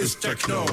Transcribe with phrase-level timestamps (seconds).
[0.00, 0.64] is techno.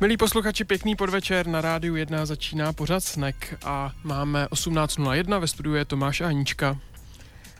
[0.00, 5.74] Milí posluchači, pěkný podvečer na rádiu 1 začíná pořád snek a máme 18.01, ve studiu
[5.74, 6.78] je Tomáš a Anička.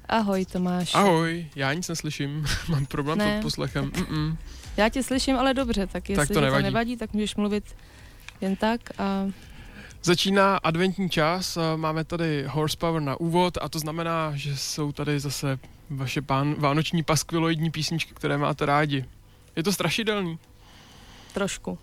[0.09, 0.95] Ahoj Tomáš.
[0.95, 3.39] Ahoj, já nic neslyším, mám problém Ne.
[3.39, 3.91] s poslechem.
[3.91, 4.37] Mm-mm.
[4.77, 6.63] Já tě slyším, ale dobře, tak jestli Tak to nevadí.
[6.63, 7.65] to nevadí, tak můžeš mluvit
[8.41, 9.27] jen tak a
[10.03, 15.59] Začíná adventní čas, máme tady horsepower na úvod a to znamená, že jsou tady zase
[15.91, 19.05] vaše pán, vánoční paskviloidní písničky, které máte rádi.
[19.57, 20.39] Je to strašidelný.
[21.35, 21.79] trošku.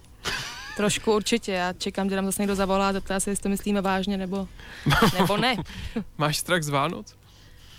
[0.77, 3.81] Trošku určitě, já čekám, že nám zase někdo zavolá a zeptá se, jestli to myslíme
[3.81, 4.47] vážně nebo,
[5.19, 5.55] nebo ne.
[6.17, 7.15] Máš strach z Vánoc?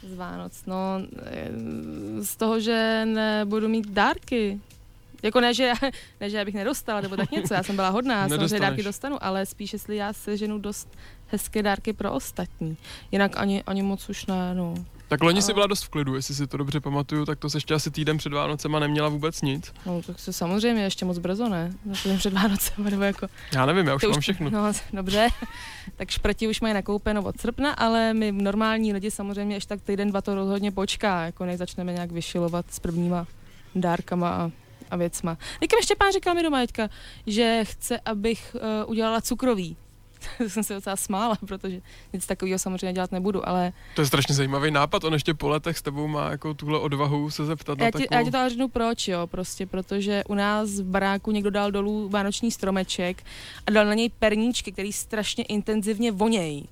[0.02, 0.76] Z Vánoc, no,
[1.24, 1.50] eh,
[2.20, 4.60] z toho, že nebudu mít dárky.
[5.22, 5.74] Jako ne, že, já,
[6.20, 9.24] ne, že já bych nedostala, nebo tak něco, já jsem byla hodná, samozřejmě dárky dostanu,
[9.24, 10.88] ale spíš, jestli já seženu dost
[11.26, 12.76] hezké dárky pro ostatní.
[13.12, 14.74] Jinak ani, ani moc už ne, no.
[15.12, 17.50] Tak loni si A- byla dost v klidu, jestli si to dobře pamatuju, tak to
[17.50, 19.72] se ještě asi týden před Vánocema neměla vůbec nic.
[19.86, 21.72] No, tak se samozřejmě ještě moc brzo, ne?
[21.84, 23.26] No, to je před Vánocem, nebo jako...
[23.54, 24.50] Já nevím, já už Ty mám všechno.
[24.50, 25.28] No, dobře.
[25.96, 30.10] tak šprti už mají nakoupeno od srpna, ale my normální lidi samozřejmě ještě tak týden,
[30.10, 33.26] dva to rozhodně počká, jako než začneme nějak vyšilovat s prvníma
[33.74, 34.50] dárkama a,
[34.90, 35.38] a věcma.
[35.60, 36.88] Teďka Štěpán říkal mi doma teďka,
[37.26, 39.76] že chce, abych uh, udělala cukrový.
[40.38, 41.80] To jsem se docela smála, protože
[42.12, 45.78] nic takového samozřejmě dělat nebudu, ale To je strašně zajímavý nápad, on ještě po letech
[45.78, 48.18] s tebou má jako tuhle odvahu se zeptat na já ti, takovou...
[48.18, 51.70] já ti to ale řeknu proč, jo, prostě protože u nás v baráku někdo dal
[51.70, 53.22] dolů vánoční stromeček
[53.66, 56.68] a dal na něj perníčky, který strašně intenzivně vonějí.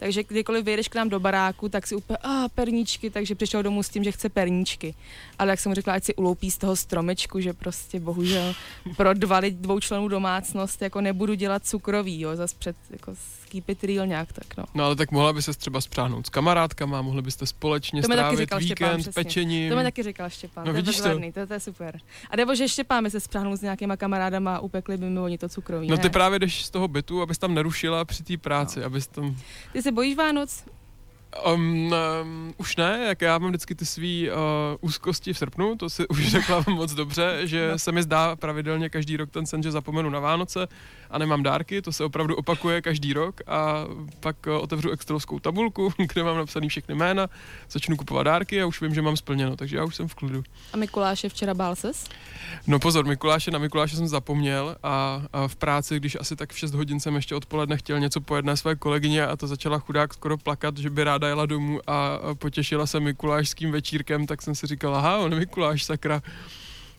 [0.00, 3.82] Takže kdykoliv vyjedeš k nám do baráku, tak si úplně, a perníčky, takže přišel domů
[3.82, 4.94] s tím, že chce perníčky.
[5.38, 8.54] Ale jak jsem mu řekla, ať si uloupí z toho stromečku, že prostě bohužel
[8.96, 13.14] pro dva dvou členů domácnost jako nebudu dělat cukrový, jo, zas před, jako
[13.50, 14.64] keep it real nějak, tak no.
[14.74, 18.18] No ale tak mohla by se třeba spřáhnout s kamarádkama, mohli byste společně To taky
[18.18, 19.24] strávit Štěpán, víkend přesně.
[19.24, 19.70] pečením.
[19.70, 21.02] To mi taky říkal Štěpán, No to vidíš to.
[21.02, 22.00] bezvadný, to, to je super.
[22.30, 25.38] A nebo že Štěpán by se spráhnul s nějakýma kamarádama a upekli by mi oni
[25.38, 25.88] to cukroví.
[25.88, 26.02] No ne?
[26.02, 28.86] ty právě jdeš z toho bytu, abys tam nerušila při té práci, no.
[28.86, 29.36] abys tam...
[29.72, 30.64] ty se bojíš Vánoc?
[31.54, 31.92] Um,
[32.22, 34.36] um, už ne, jak já mám vždycky ty svý uh,
[34.80, 37.78] úzkosti v srpnu, to si už řekla moc dobře, že No.
[37.78, 40.68] se mi zdá pravidelně každý rok ten sen, že zapomenu na Vánoce
[41.10, 43.84] a nemám dárky, to se opravdu opakuje každý rok a
[44.20, 47.26] pak uh, otevřu excelovskou tabulku, kde mám napsaný všechny jména,
[47.70, 50.42] začnu kupovat dárky a už vím, že mám splněno, takže já už jsem v klidu.
[50.72, 52.04] A Mikuláše včera bál ses?
[52.66, 56.58] No pozor, Mikuláše, na Mikuláše jsem zapomněl a, a v práci, když asi tak v
[56.58, 60.14] 6 hodin jsem ještě odpoledne chtěl něco po jedné své kolegyně a to začala chudák
[60.14, 64.66] skoro plakat, že by ráda jela domů a, potěšila se Mikulášským večírkem, tak jsem si
[64.66, 66.22] říkal, aha, on Mikuláš, sakra.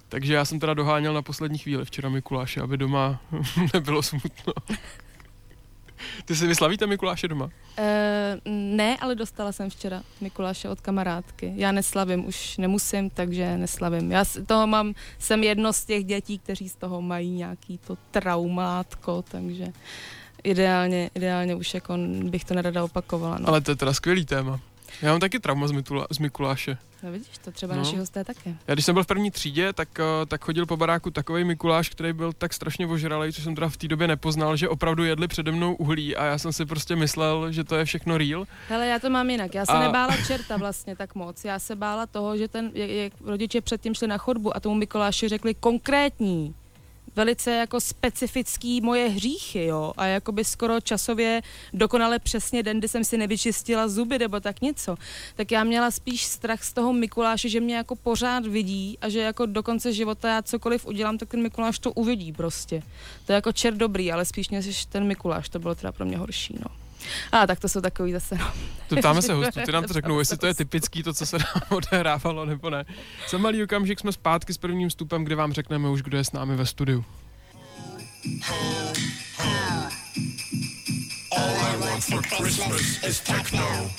[0.09, 3.21] Takže já jsem teda doháněl na poslední chvíli včera Mikuláše, aby doma
[3.73, 4.53] nebylo smutno.
[6.25, 7.49] Ty si vyslavíte Mikuláše doma?
[7.77, 11.53] E, ne, ale dostala jsem včera Mikuláše od kamarádky.
[11.55, 14.11] Já neslavím, už nemusím, takže neslavím.
[14.11, 19.21] Já toho mám, jsem jedno z těch dětí, kteří z toho mají nějaký to traumátko,
[19.21, 19.65] takže
[20.43, 23.37] ideálně, ideálně už jako bych to nerada opakovala.
[23.39, 23.47] No.
[23.47, 24.59] Ale to je teda skvělý téma.
[25.01, 26.77] Já mám taky trauma z, Mitula, z Mikuláše.
[27.03, 27.81] no vidíš, to třeba No.
[27.81, 28.53] naši hosté také.
[28.67, 31.89] Já když jsem byl v první třídě, tak, eh, tak chodil po baráku takový Mikuláš,
[31.89, 35.27] který byl tak strašně ožralý, co jsem teda v té době nepoznal, že opravdu jedli
[35.27, 38.45] přede mnou uhlí a já jsem si prostě myslel, že to je všechno real.
[38.69, 39.55] Hele, já to mám jinak.
[39.55, 39.81] Já se A- a...
[39.81, 41.45] nebála čerta vlastně tak moc.
[41.45, 44.75] Já se bála toho, že ten, jak, jak rodiče předtím šli na chodbu a tomu
[44.75, 46.55] Mikuláši řekli konkrétní,
[47.15, 51.41] velice jako specifický moje hříchy, jo, a jakoby skoro časově
[51.73, 54.95] dokonale přesně den, kdy jsem si nevyčistila zuby nebo tak něco,
[55.35, 59.19] tak já měla spíš strach z toho Mikuláše, že mě jako pořád vidí a že
[59.19, 62.83] jako do konce života já cokoliv udělám, tak ten Mikuláš to uvidí prostě.
[63.25, 66.17] To je jako čert dobrý, ale spíš než ten Mikuláš, to bylo teda pro mě
[66.17, 66.90] horší, no.
[67.31, 68.51] A tak to jsou takový zase, no.
[68.89, 71.37] To ptáme se hostů, ty nám to řeknou, jestli to je typický to, co se
[71.37, 72.85] nám odehrávalo, nebo ne.
[73.29, 76.31] Za malý okamžik jsme zpátky s prvním vstupem, kde vám řekneme už, kdo je s
[76.31, 77.05] námi ve studiu.
[81.37, 83.91] All I want for Christmas is techno.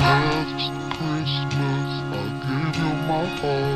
[0.00, 3.71] Last Christmas I gave you my heart,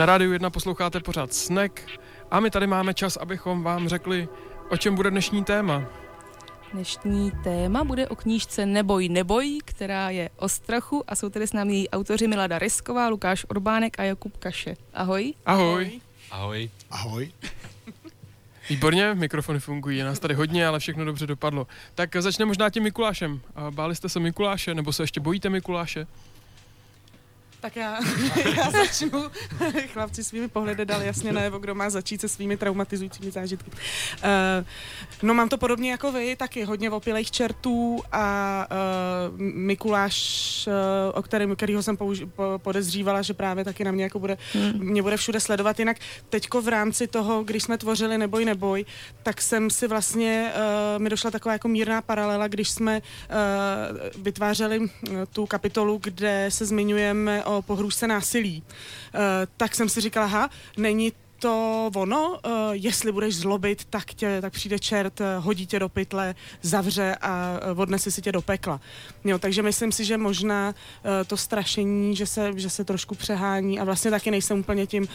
[0.00, 1.80] Na rádiu 1 posloucháte pořád Snack
[2.30, 4.28] a my tady máme čas, abychom vám řekli,
[4.70, 5.84] o čem bude dnešní téma.
[6.72, 11.52] Dnešní téma bude o knížce Neboj, neboj, která je o strachu a jsou tady s
[11.52, 14.76] námi její autoři Milada Rysková, Lukáš Orbánek a Jakub Kaše.
[14.94, 15.34] Ahoj.
[15.46, 16.00] Ahoj.
[16.30, 16.70] Ahoj.
[16.90, 17.32] Ahoj.
[18.70, 21.66] Výborně, mikrofony fungují, je nás tady hodně, ale všechno dobře dopadlo.
[21.94, 23.40] Tak začne možná tím Mikulášem.
[23.70, 26.06] Báli jste se Mikuláše, nebo se ještě bojíte Mikuláše?
[27.60, 27.98] Tak já,
[28.56, 29.30] já začnu.
[29.92, 33.70] Chlapci svými pohledy dali jasně najevo, kdo má začít se svými traumatizujícími zážitky.
[33.70, 33.78] Uh,
[35.22, 41.22] no mám to podobně jako vy, taky hodně opilejch čertů a uh, Mikuláš, uh, o
[41.22, 44.72] kterém, kterýho jsem použi- po, podezřívala, že právě taky na mě jako bude, hmm.
[44.78, 45.78] mě bude všude sledovat.
[45.78, 45.96] Jinak
[46.28, 48.84] teďko v rámci toho, když jsme tvořili Neboj, neboj,
[49.22, 50.52] tak jsem si vlastně,
[50.94, 54.88] uh, mi došla taková jako mírná paralela, když jsme uh, vytvářeli uh,
[55.32, 59.20] tu kapitolu, kde se zmiňujeme o pohrůžce násilí, uh,
[59.56, 62.38] tak jsem si říkala, aha, není to ono, uh,
[62.72, 67.60] jestli budeš zlobit, tak, tě, tak přijde čert, uh, hodí tě do pytle, zavře a
[67.72, 68.80] uh, odnese si tě do pekla.
[69.24, 73.80] Jo, takže myslím si, že možná uh, to strašení, že se, že se trošku přehání
[73.80, 75.08] a vlastně taky nejsem úplně tím uh,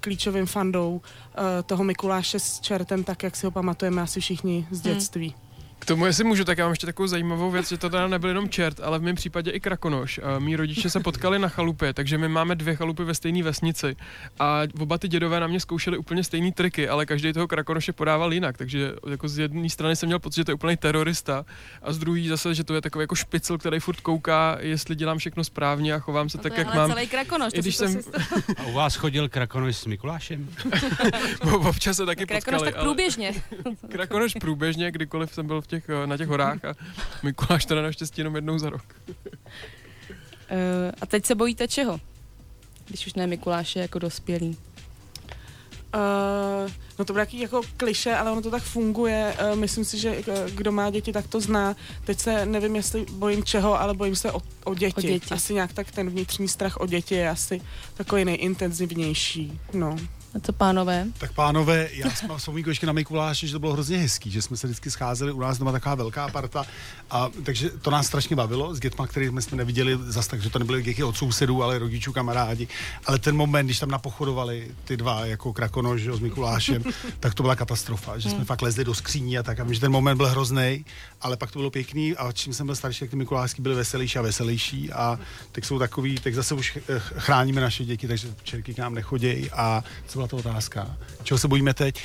[0.00, 4.80] klíčovým fandou uh, toho Mikuláše s čertem, tak jak si ho pamatujeme asi všichni z
[4.80, 5.34] dětství.
[5.84, 8.28] K tomu, jestli můžu, tak já mám ještě takovou zajímavou věc, že to teda nebyl
[8.30, 10.20] jenom čert, ale v mém případě i krakonoš.
[10.38, 13.96] Mí rodiče se potkali na chalupě, takže my máme dvě chalupy ve stejné vesnici.
[14.40, 18.32] A oba ty dědové na mě zkoušeli úplně stejné triky, ale každý toho krakonoše podával
[18.34, 18.58] jinak.
[18.58, 21.44] Takže jako z jedné strany jsem měl pocit, že to je úplný terorista,
[21.82, 25.18] a z druhé zase, že to je takový jako špicl, který furt kouká, jestli dělám
[25.18, 26.90] všechno správně a chovám se No tak, jak ale mám.
[26.90, 28.00] celý krakonoš, I to když to jsem-
[28.58, 30.48] A u vás chodil krakonoš s Mikulášem?
[31.68, 33.32] Občas se taky krakonoš potkali, tak průběžně.
[33.92, 36.74] Krakonoš průběžně, kdykoliv jsem byl v těch, eh, na těch horách a
[37.22, 38.84] Mikuláš teda naštěstí jenom jednou za rok.
[39.08, 42.00] Uh, a teď se bojíte čeho?
[42.84, 44.58] Když už ne Mikuláše jako dospělý.
[45.94, 49.36] Uh, no to bude taky jako kliše, ale ono to tak funguje.
[49.52, 51.76] Uh, myslím si, že uh, kdo má děti, tak to zná.
[52.04, 54.94] Teď se nevím, jestli bojím čeho, ale bojím se o, o, děti.
[54.96, 55.34] O děti.
[55.34, 57.60] Asi nějak tak ten vnitřní strach o děti je asi
[57.94, 59.60] takový nejintenzivnější.
[59.72, 59.96] No.
[60.34, 61.06] A co pánové?
[61.18, 64.56] Tak pánové, já jsem vzpomínku ještě na Mikuláše, že to bylo hrozně hezký, že jsme
[64.56, 66.64] se vždycky scházeli u nás doma taková velká parta,
[67.10, 70.50] a, takže to nás strašně bavilo s dětma, který jsme jsme neviděli zas tak, že
[70.50, 72.68] to nebyly děti od sousedů, ale rodičů, kamarádi.
[73.06, 76.84] Ale ten moment, když tam napochodovali ty dva jako krakonož s Mikulášem,
[77.20, 79.60] tak to byla katastrofa, že jsme fakt lezli do skříní a tak.
[79.60, 80.84] A že ten moment byl hrozný,
[81.20, 84.18] ale pak to bylo pěkný a čím jsem byl starší, tak ty Mikulášky byly veselější
[84.18, 85.18] a veselější a
[85.52, 89.50] teď jsou takový, tak zase už eh, chráníme naše děti, takže čerky k nám nechodějí
[89.50, 90.96] a co byla to otázka.
[91.22, 92.02] Čeho se bojíme teď?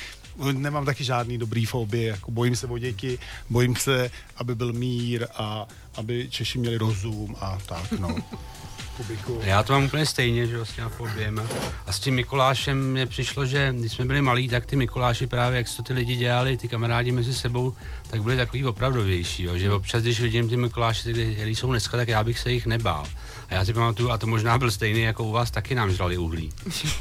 [0.52, 3.18] Nemám taky žádný dobrý fobie, jako bojím se voděky,
[3.50, 8.16] bojím se, aby byl mír a aby Češi měli rozum a tak, no.
[9.00, 9.40] Kubiku.
[9.44, 11.42] Já to mám úplně stejně, že jo, s těma fobiema.
[11.86, 15.56] A s tím Mikulášem mě přišlo, že když jsme byli malí, tak ty Mikuláši právě,
[15.56, 17.74] jak to ty lidi dělali, ty kamarádi mezi sebou,
[18.10, 22.08] tak byli takový opravdovější, jo, že občas, když vidím ty Mikuláše, které jsou dneska, tak
[22.08, 23.06] já bych se jich nebál.
[23.48, 26.18] A já si pamatuju, a to možná byl stejný jako u vás, taky nám žrali
[26.18, 26.52] uhlí.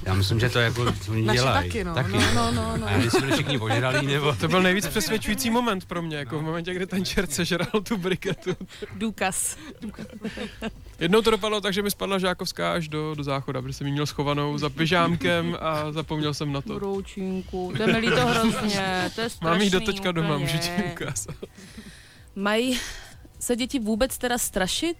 [0.06, 1.70] Já myslím, že to jako oni dělají.
[1.70, 1.96] taky, no.
[1.96, 2.88] No, no, no, no.
[2.88, 4.36] A já si byli všichni požralí, nebo...
[4.36, 7.98] To byl nejvíc přesvědčující moment pro mě, jako v momentě, kdy ten čert sežral tu
[7.98, 8.58] briketu.
[8.96, 9.58] Důkaz.
[11.00, 13.94] Jednou to dopadlo tak, že mi spadla žákovská až do, do záchoda, protože jsem ji
[13.94, 16.76] měl schovanou za pyžámkem a zapomněl jsem na to.
[16.76, 20.70] Broučínku, jde mi líto hrozně, to je strašný Mám ji do teďka doma, můžu ti
[20.92, 21.36] ukázat.
[22.36, 22.80] Mají
[23.40, 24.98] se děti vůbec teda strašit?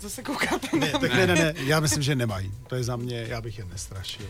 [0.00, 2.52] Zase koukáte Ne, tak ne, ne, ne, já myslím, že nemají.
[2.66, 4.26] To je za mě, já bych je nestrašil.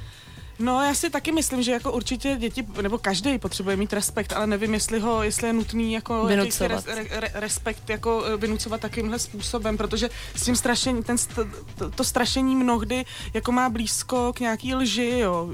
[0.60, 4.46] No, já si taky myslím, že jako určitě děti, nebo každý potřebuje mít respekt, ale
[4.46, 6.26] nevím, jestli ho, jestli je nutný jako
[6.68, 11.16] res, re, re, respekt jako eh, vynucovat takovýmhle způsobem, protože s tím strašení, ten,
[11.78, 15.50] to, to strašení mnohdy jako má blízko k nějaký lži, jo.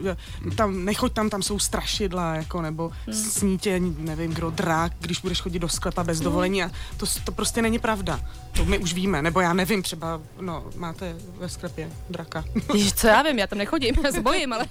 [0.57, 3.15] Tam, nechoď tam, tam jsou strašidla, jako, nebo Hmm.
[3.15, 7.63] snítě, nevím kdo, drak, když budeš chodit do sklepa bez dovolení a to, to prostě
[7.63, 8.21] není pravda.
[8.57, 12.45] To my už víme, nebo já nevím, třeba, no, máte ve sklepě draka.
[12.75, 14.67] Ježiš, co já vím, já tam nechodím, já se bojím, ale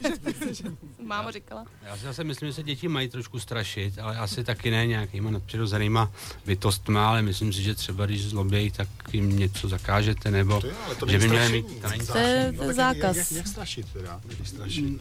[1.04, 1.66] máma říkala.
[1.86, 5.32] Já si zase myslím, že se děti mají trošku strašit, ale asi taky ne nějakýma
[5.32, 6.12] nadpřirozenýma
[6.46, 10.74] bytostma, ale myslím si, že třeba když zlobějí, tak jim něco zakážete, nebo To jo,
[10.86, 13.18] ale to že by měli mít, to není To je- No, je zákaz.
[13.18, 15.00] Jak, jak, strašit teda, když straší?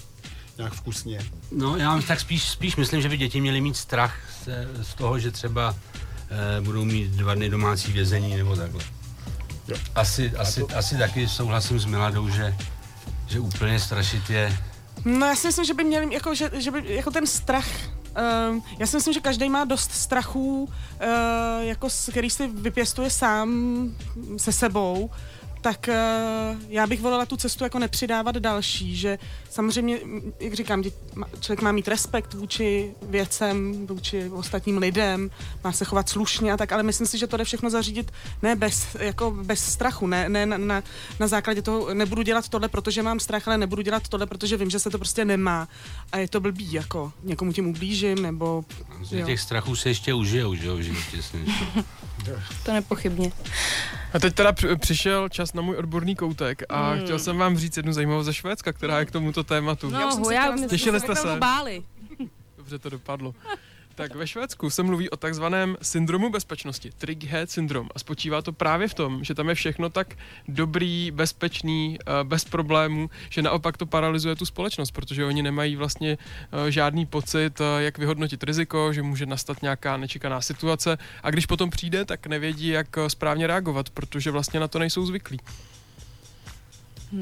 [0.58, 1.18] Nějak vkusně.
[1.52, 4.48] No já tak spíš, spíš myslím, že by děti měly mít strach z,
[4.84, 5.76] z toho, že třeba
[6.60, 8.84] budou mít dva dny domácí vězení nebo takhle.
[9.68, 9.76] Jo.
[9.94, 12.56] Asi, asi, asi taky souhlasím s Miladou, že,
[13.26, 14.58] že úplně strašit je...
[15.04, 17.66] No já si myslím, že by měl jako, že, že by, jako ten strach
[18.50, 20.70] Uh, já si myslím, že každý má dost strachů, uh,
[21.60, 23.50] jako s, který si vypěstuje sám
[24.36, 25.10] se sebou,
[25.64, 29.18] tak uh, já bych volila tu cestu jako nepřidávat další, že
[29.50, 29.98] samozřejmě,
[30.40, 30.90] jak říkám, dě,
[31.40, 35.30] člověk má mít respekt vůči věcem, vůči ostatním lidem,
[35.64, 38.56] má se chovat slušně a tak, ale myslím si, že to jde všechno zařídit ne
[38.56, 40.82] bez, jako bez strachu, ne, ne na, na,
[41.20, 44.70] na základě toho, nebudu dělat tohle, protože mám strach, ale nebudu dělat tohle, protože vím,
[44.70, 45.68] že se to prostě nemá
[46.12, 48.64] a je to blbý, jako někomu tím ublížím, nebo
[49.10, 49.26] Jo.
[49.26, 51.22] těch strachů se ještě užijou, že jo, v životě.
[52.62, 53.32] To nepochybně.
[54.14, 57.00] A teď teda při- přišel čas na můj odborný koutek a Hmm.
[57.04, 59.90] chtěl jsem vám říct jednu zajímavou ze Švédska, která je k tomuto tématu.
[59.90, 61.36] No, Já už jsem se Těšili se jste se?
[61.38, 61.82] báli.
[62.56, 63.34] Dobře to dopadlo.
[63.94, 67.88] Tak ve Švédsku se mluví o takzvaném syndromu bezpečnosti, Trighead syndrom.
[67.94, 70.14] A spočívá to právě v tom, že tam je všechno tak
[70.48, 76.18] dobrý, bezpečný, eh, bez problémů, že naopak to paralyzuje tu společnost, protože oni nemají vlastně
[76.18, 81.46] eh, žádný pocit, eh, jak vyhodnotit riziko, že může nastat nějaká nečekaná situace a když
[81.46, 85.40] potom přijde, tak nevědí, jak správně reagovat, protože vlastně na to nejsou zvyklí.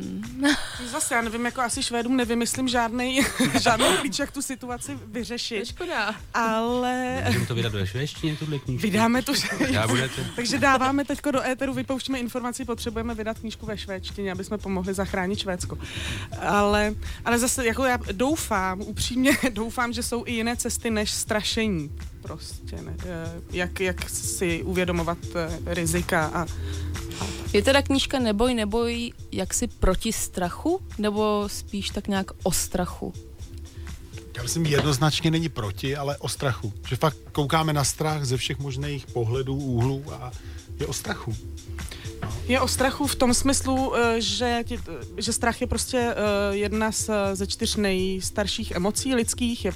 [0.92, 3.20] zase já nevím, jako asi Švédům nevymyslím žádný,
[3.61, 6.14] žádný klíč, jak tu situaci To vyřešit, škoda.
[6.34, 8.82] ale Můžeme to vydat ve švédštině, tuhle knížku?
[8.82, 9.32] vydáme tu
[9.68, 10.25] Já budete.
[10.37, 14.94] Takže dáváme teďko do éteru, vypouštíme informaci, potřebujeme vydat knížku ve švédštině, aby jsme pomohli
[14.94, 15.78] zachránit Švédsko.
[16.40, 16.94] Ale,
[17.25, 21.90] ale zase, jako já doufám, upřímně doufám, že jsou i jiné cesty než strašení.
[22.22, 26.46] Prostě, ne, eh, jak, jak si uvědomovat eh, rizika a
[27.52, 30.80] Je teda knížka Neboj, neboj jaksi proti strachu?
[30.99, 33.12] Nebo spíš tak nějak o strachu?
[34.37, 36.73] Já myslím, jednoznačně není proti, ale o strachu.
[36.88, 40.32] Že fakt koukáme na strach ze všech možných pohledů, úhlů a
[40.80, 41.37] je o strachu.
[42.49, 44.78] Je o strachu v tom smyslu, eh, že, ti,
[45.16, 49.73] že strach je prostě eh, jedna z, ze čtyř nejstarších emocí lidských, je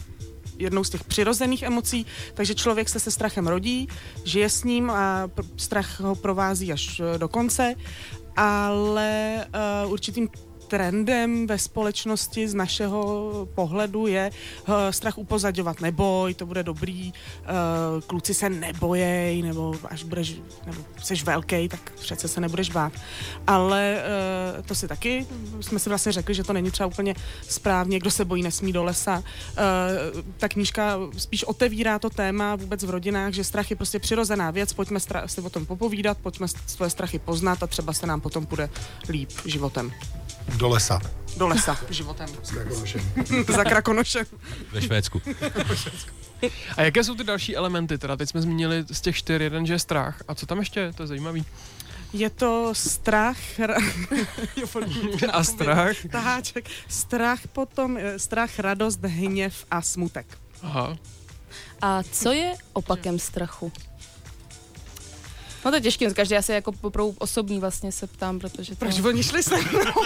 [0.58, 3.88] jednou z těch přirozených emocí, takže člověk se se strachem rodí,
[4.25, 7.75] žije s ním a strach ho provází až eh, do konce,
[8.36, 9.44] ale
[9.84, 10.28] uh, určitým
[10.68, 14.30] trendem ve společnosti z našeho pohledu je
[14.68, 15.80] uh, strach upozadňovat.
[15.80, 20.35] Neboj, to bude dobrý, uh, kluci se nebojej, nebo až budeš,
[20.66, 22.92] nebo jsi velký, tak přece se nebudeš bát.
[23.46, 24.02] Ale
[24.56, 25.26] uh, to si taky,
[25.61, 27.14] jsme si vlastně řekli, že to není třeba úplně
[27.49, 29.23] správně, kdo se bojí, nesmí do lesa.
[30.37, 34.73] Ta knížka spíš otevírá to téma vůbec v rodinách, že strach je prostě přirozená věc,
[34.73, 38.70] pojďme si o tom popovídat, pojďme svoje strachy poznat a třeba se nám potom bude
[39.08, 39.92] líp životem.
[40.56, 41.00] Do lesa.
[41.36, 42.28] Do lesa životem.
[42.42, 43.00] S Krakonošem.
[43.56, 44.26] Za krakonošem.
[44.72, 45.22] Ve Švédsku.
[46.76, 47.98] A jaké jsou ty další elementy?
[47.98, 50.22] Teda teď jsme zmínili z těch čtyř jeden, že je strach.
[50.28, 50.92] A co tam ještě?
[50.96, 51.44] To je zajímavý.
[52.12, 53.36] Je to strach.
[55.32, 55.96] A strach?
[56.10, 56.64] Taháček.
[56.88, 60.26] Strach potom, eh, strach, radost, hněv a smutek.
[60.62, 60.96] Aha.
[61.82, 63.72] A co je opakem strachu?
[65.66, 68.78] No to je těžké, každý asi jako poprou osobní vlastně se ptám, protože to...
[68.78, 70.02] Proč oni šli se mnou?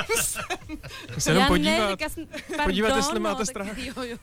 [1.19, 2.01] Se jenom Já podívat.
[2.01, 2.27] Ne,
[2.59, 3.69] já Podívat, jestli máte no, strach.
[3.69, 4.17] Tak, jo, jo.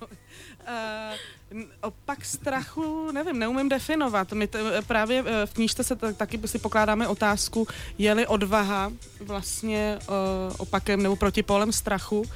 [1.51, 4.33] Uh, opak strachu, nevím, neumím definovat.
[4.33, 7.67] My t- právě eh, v knížce se t- taky si pokládáme otázku,
[7.97, 10.15] je-li odvaha vlastně uh,
[10.57, 12.19] opakem nebo protipolem strachu.
[12.19, 12.27] Uh,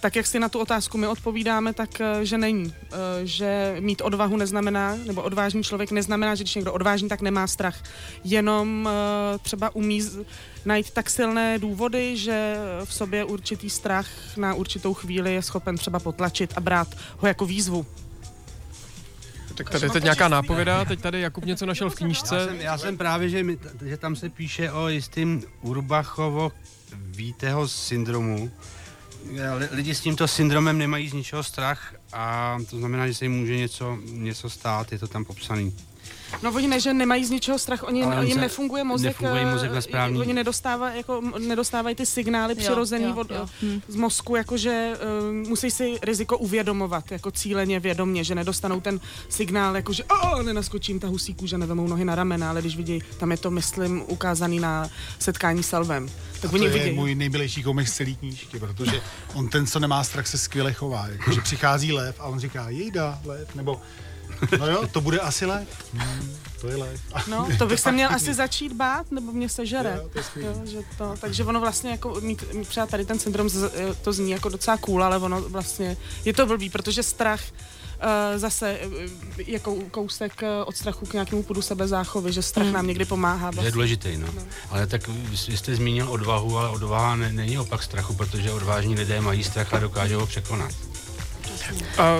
[0.00, 2.64] tak jak si na tu otázku my odpovídáme, tak uh, že není.
[2.64, 2.72] Uh,
[3.24, 7.82] že mít odvahu neznamená, nebo odvážný člověk neznamená, že když někdo odvážný, tak nemá strach.
[8.24, 8.88] Jenom
[9.32, 10.18] uh, třeba umí z-
[10.64, 15.98] najít tak silné důvody, že v sobě určitý strach na určitou chvíli je schopen třeba
[15.98, 17.86] potlačit a brát ho jako výzvu.
[19.54, 22.46] Tak tady je teď nějaká nápověda, teď tady Jakub něco našel v Já knížce.
[22.46, 26.52] jsem, já jsem právě, že, mi, že tam se píše o jistým Urbachovo
[26.96, 28.50] vítého syndromu.
[29.30, 33.32] Li- Lidi s tímto syndromem nemají z ničeho strach a to znamená, že se jim
[33.32, 35.74] může něco, něco stát, je to tam popsaný.
[36.42, 39.42] No oni ne, že nemají z ničeho strach, oni, Ale jim se- nefunguje mozek, nefunguje
[39.42, 43.46] eh, mozek na správný- oni nedostávají, jako, nedostávají ty signály přirozený jo, od, jo.
[43.62, 43.80] Hm.
[43.88, 44.92] z mozku, jakože
[45.42, 51.00] uh, musí si riziko uvědomovat, jako cíleně, vědomně, že nedostanou ten signál, jakože o, nenaskočím
[51.00, 54.60] ta husí kůže, nevemou nohy na ramena, ale když vidí, tam je to, myslím, ukázaný
[54.60, 56.08] na setkání s Elvem.
[56.40, 56.94] Tak To oni je vidějí.
[56.96, 59.00] můj nejmilejší komik z celé knížky, protože
[59.34, 61.06] on ten, co nemá strach, se skvěle chová.
[61.08, 63.80] Jakože přichází lev a on říká, jejda, lev, nebo
[64.58, 65.44] no jo, to bude asi.
[65.94, 66.76] Hmm, to je.
[67.14, 70.00] A No, to bych se měl asi začít bát, nebo mě sežere.
[70.02, 70.40] Jo, to.
[70.40, 73.70] Jo, že to, takže ono vlastně jako mít, mít třeba tady ten syndrom, z-
[74.02, 78.78] to zní jako docela cool, ale ono vlastně je to blbý, protože strach uh, zase
[79.36, 83.50] je kou- kousek od strachu k nějakému půdu sebezáchovy, že strach nám někdy pomáhá.
[83.50, 83.70] To je Vlastně.
[83.72, 84.26] důležitý, no.
[84.70, 88.94] Ale tak vy vy jste zmínil odvahu, ale odvaha ne, není opak strachu, protože odvážní
[88.94, 90.72] lidé mají strach a dokážou ho překonat.
[91.98, 92.18] A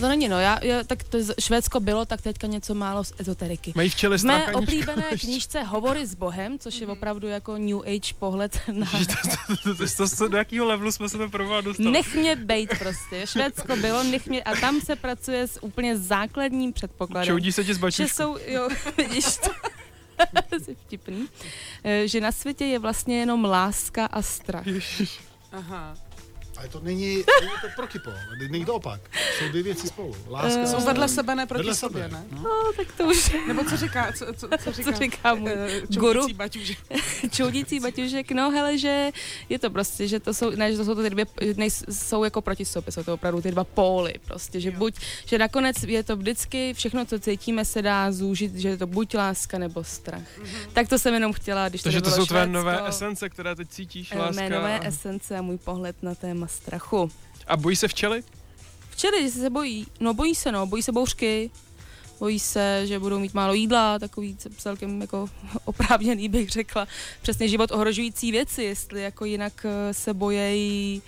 [0.00, 3.12] To není, no, já, já, tak to z- Švédsko bylo, tak teďka něco málo z
[3.18, 3.72] ezoteriky.
[3.76, 5.26] mají v čele V strach mé oblíbené ještě.
[5.26, 8.86] knížce Hovory s Bohem, což je opravdu jako New Age pohled na...
[8.86, 11.90] To- to- to- Do jakého levelu jsme se to prvoval dostali?
[11.90, 13.26] Nech mě bejt prostě.
[13.26, 14.42] Švédsko bylo, nech mě...
[14.42, 17.26] A tam se pracuje s úplně základním předpokladem.
[17.26, 19.50] Čoudí se ti z že jsou, jo, vidíš to,
[20.64, 21.28] jsi vtipný,
[21.84, 24.64] Eh, že na světě je vlastně jenom láska a strach.
[25.52, 25.94] Aha.
[26.60, 28.12] Ale to není, není to protipol,
[28.50, 29.00] není to opak.
[29.38, 30.16] Jsou dvě věci spolu.
[30.30, 32.14] Láska Jsou a vedle sebe, ne proti Vedle sobě, sebe.
[32.14, 32.24] ne?
[32.30, 32.42] No.
[32.42, 35.80] No, tak to už Nebo co říká, co, co, co říká, co říká můj eh,
[35.88, 36.26] guru.
[36.34, 36.78] baťužek?
[37.30, 39.10] čoudící baťužek, no hele, že
[39.48, 42.24] je to prostě, že to jsou, ne, že to jsou to ty dvě, nejs, jsou
[42.24, 44.94] jako proti sobě, jsou to opravdu ty dva póly prostě, že buď,
[45.26, 49.14] že nakonec je to vždycky, všechno, co cítíme, se dá zúžit, že je to buď
[49.14, 50.28] láska nebo strach.
[50.72, 53.54] Tak to jsem jenom chtěla, když Takže tady to bylo jsou tvé nové esence, které
[53.54, 54.42] teď cítíš, eh, láska.
[54.42, 57.10] Mé nové esence a můj pohled na téma strachu.
[57.46, 58.22] A bojí se včely?
[58.90, 61.50] Včely se bojí, no bojí se, no, bojí se bouřky,
[62.18, 65.28] bojí se, že budou mít málo jídla, takový celkem jako
[65.64, 66.88] oprávněný bych řekla,
[67.22, 71.02] přesně život ohrožující věci, jestli jako jinak eh, se bojejí,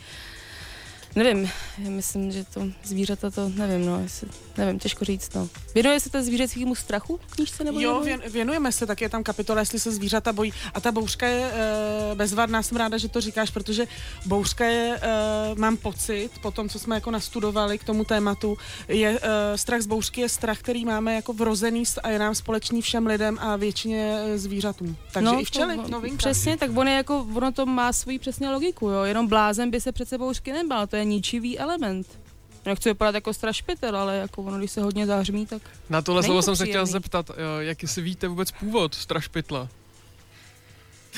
[1.17, 5.49] nevím, já myslím, že to zvířata to, nevím, no, jestli, nevím, těžko říct, no.
[5.75, 9.23] Věnuje se to zvířecímu strachu v knížce nebo Jo, věn, věnujeme se, tak je tam
[9.23, 10.53] kapitola, jestli se zvířata bojí.
[10.75, 13.87] A ta bouřka je e, bezvadná, jsem ráda, že to říkáš, protože
[14.27, 19.21] bouřka je, e, mám pocit, po tom, co jsme jako nastudovali k tomu tématu, je
[19.23, 23.07] e, strach z bouřky je strach, který máme jako vrozený a je nám společný všem
[23.07, 24.97] lidem a většině zvířatům.
[25.13, 26.17] Takže i včely, novinka.
[26.17, 29.81] Přesně, tak on je jako, ono to má svoji přesně logiku, jo, jenom blázen by
[29.81, 32.19] se přece bouřky nebál, to je ničivý element.
[32.67, 36.27] Nechci vypadat jako strašpitel, ale jako ono, když se hodně zahřmí, tak Na tohle Není
[36.27, 39.69] slovo to jsem se chtěl zeptat, jo, jak si víte vůbec původ strašpitla?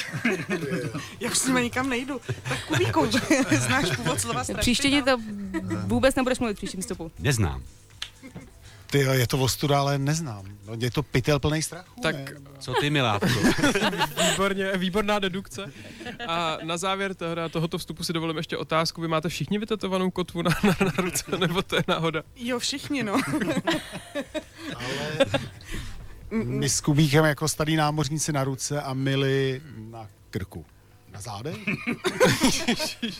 [1.20, 2.20] Já už s nimi nikam nejdu.
[2.49, 3.07] Tak Kubíku,
[3.51, 4.61] znáš původ slova strašný?
[4.61, 5.16] příště ti to
[5.87, 7.11] vůbec nebudeš mluvit příštím vstupu.
[7.18, 7.62] Neznám.
[8.94, 10.44] Ty jo, je to ostuda, ale neznám.
[10.66, 12.00] No, je to pytel plný strachu?
[12.00, 12.50] Tak ne?
[12.59, 13.28] Co ty, milátko?
[14.30, 15.72] výborně, výborná dedukce.
[16.28, 19.00] A na závěr tohoto, tohoto vstupu si dovolím ještě otázku.
[19.00, 22.22] Vy máte všichni vytetovanou kotvu na, na, na ruce, nebo to je náhoda?
[22.37, 23.12] Jo, všichni, no.
[24.76, 25.26] Ale
[26.30, 30.66] my s Kubíkem jako starý námořníci na ruce a Mili na krku.
[31.14, 31.57] Na zádech?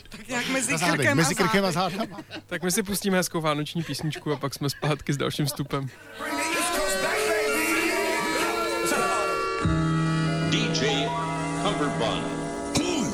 [0.09, 1.99] Tak nějak mezi Na zádech, krkem mezi a krkem a zádech.
[1.99, 2.19] zádama.
[2.47, 5.89] Tak my si pustíme hezkou vánoční písničku a pak jsme zpátky s dalším vstupem.
[10.51, 11.07] DJ
[11.63, 12.25] Cumberbund.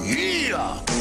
[0.05, 1.00] Yeah!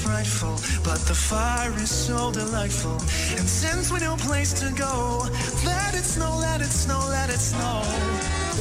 [0.00, 2.96] Frightful, but the fire is so delightful.
[3.36, 5.28] And since we no place to go,
[5.64, 7.82] let it snow, let it snow, let it snow.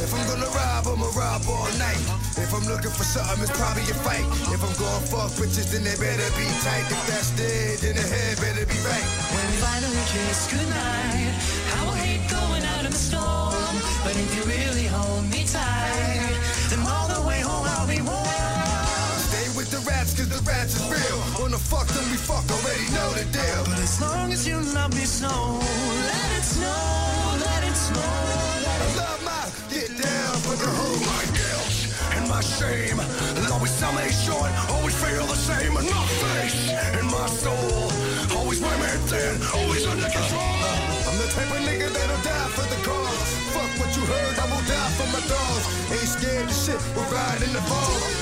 [0.04, 2.04] If I'm gonna rob, I'ma rob all night.
[2.36, 4.28] If I'm looking for something, it's probably a fight.
[4.52, 6.88] If I'm going fuck bitches, then they better be tight.
[6.92, 9.08] If that's dead, then the head better be right.
[9.32, 11.34] When we finally kiss goodnight,
[11.76, 13.76] I will hate going out in the storm.
[14.04, 16.19] But if you really hold me tight,
[20.10, 21.20] rats, cause the rats is real.
[21.40, 23.64] Wanna fuck them, we fuck, already know the deal.
[23.66, 25.60] But as long as you love me snow,
[26.06, 28.14] let it snow, let it snow.
[28.70, 31.74] I love my get down for the whole my guilt
[32.16, 33.00] and my shame.
[33.00, 33.74] And always
[34.26, 36.70] short, always feel the same in my face,
[37.00, 37.92] in my soul.
[38.38, 40.58] Always wear me thin, always under control.
[41.08, 43.30] I'm the type of nigga that'll die for the cause.
[43.54, 45.66] Fuck what you heard, I will die for my dogs.
[45.92, 48.19] Ain't scared of shit, we're riding the ball.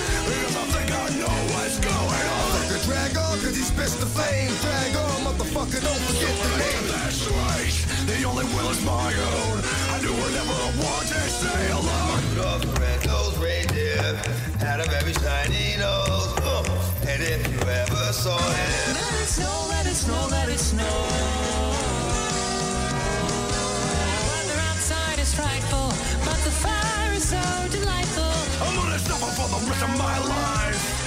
[3.77, 4.51] Spits the flame.
[4.61, 6.83] Drag on, motherfucker, don't forget the name.
[6.89, 7.75] That's right,
[8.09, 9.57] the only will is my own.
[9.93, 12.21] I do whatever I want to stay alone.
[12.41, 14.07] Those red nose reindeer
[14.65, 16.33] had a very shiny nose.
[16.41, 20.59] Uh, and if you ever saw him, Let it snow, let it snow, let it
[20.59, 20.97] snow.
[24.29, 25.89] Weather outside is frightful,
[26.25, 28.33] but the fire is so delightful.
[28.65, 31.06] I'm gonna suffer for the rest of my life.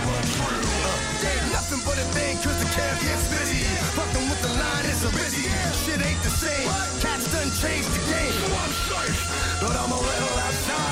[1.81, 3.63] Nothing but a thing cause the cat gets busy.
[3.95, 5.49] Fucking with the line is a busy.
[5.83, 6.67] Shit ain't the same.
[6.99, 8.31] Cats done changed the game.
[8.31, 9.59] So I'm safe.
[9.61, 10.90] But I'm a little outside.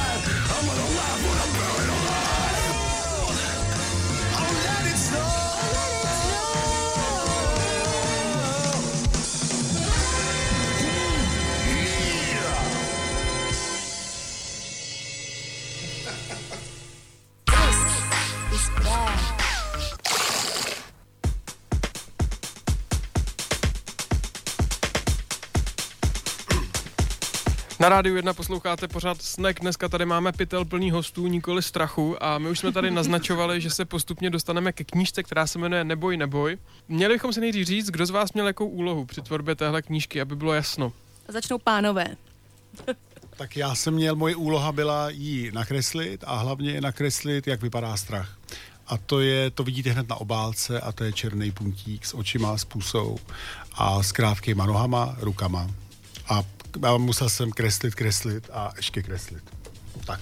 [27.80, 29.60] Na rádiu 1 posloucháte pořád Snack.
[29.60, 32.24] Dneska tady máme pytel plný hostů, nikoli strachu.
[32.24, 35.84] A my už jsme tady naznačovali, že se postupně dostaneme ke knížce, která se jmenuje
[35.84, 36.58] Neboj, neboj.
[36.88, 40.22] Měli bychom si nejdřív říct, kdo z vás měl jakou úlohu při tvorbě téhle knížky,
[40.22, 40.94] aby bylo jasno.
[41.28, 42.06] Začnou pánové.
[43.38, 48.38] Tak já jsem měl, moje úloha byla jí nakreslit a hlavně nakreslit, jak vypadá strach.
[48.88, 52.58] A to je, to vidíte hned na obálce a to je černý puntík s očima,
[52.58, 53.18] s pusou
[53.74, 55.68] a s krátkýma nohama, rukama.
[56.30, 56.44] A
[56.84, 59.44] a musel jsem kreslit, kreslit a ještě kreslit.
[60.06, 60.20] Tak.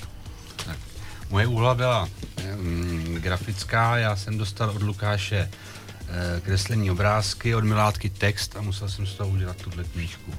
[1.30, 2.10] Moje úloha byla
[2.56, 5.50] mm, grafická, já jsem dostal od Lukáše
[6.08, 10.34] eh, kreslení obrázky, od Milátky text a musel jsem z toho udělat tuhle knížku.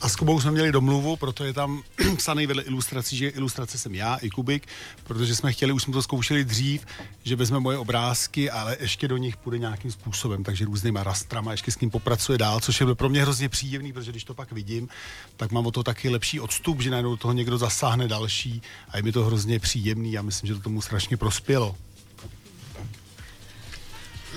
[0.00, 1.82] A s Kubou jsme měli domluvu, proto je tam
[2.16, 4.66] psaný vedle ilustrací, že ilustrace jsem já i Kubik,
[5.04, 6.86] protože jsme chtěli, už jsme to zkoušeli dřív,
[7.24, 11.72] že vezme moje obrázky, ale ještě do nich půjde nějakým způsobem, takže různýma rastrama, ještě
[11.72, 14.88] s ním popracuje dál, což je pro mě hrozně příjemný, protože když to pak vidím,
[15.36, 18.96] tak mám o to taky lepší odstup, že najednou do toho někdo zasáhne další a
[18.96, 20.12] je mi to hrozně příjemný.
[20.12, 21.76] Já myslím, že to tomu strašně prospělo.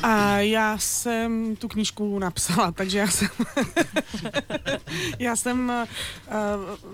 [0.04, 3.28] A já jsem tu knížku napsala, takže já jsem,
[5.20, 5.70] já jsem
[6.32, 6.36] uh,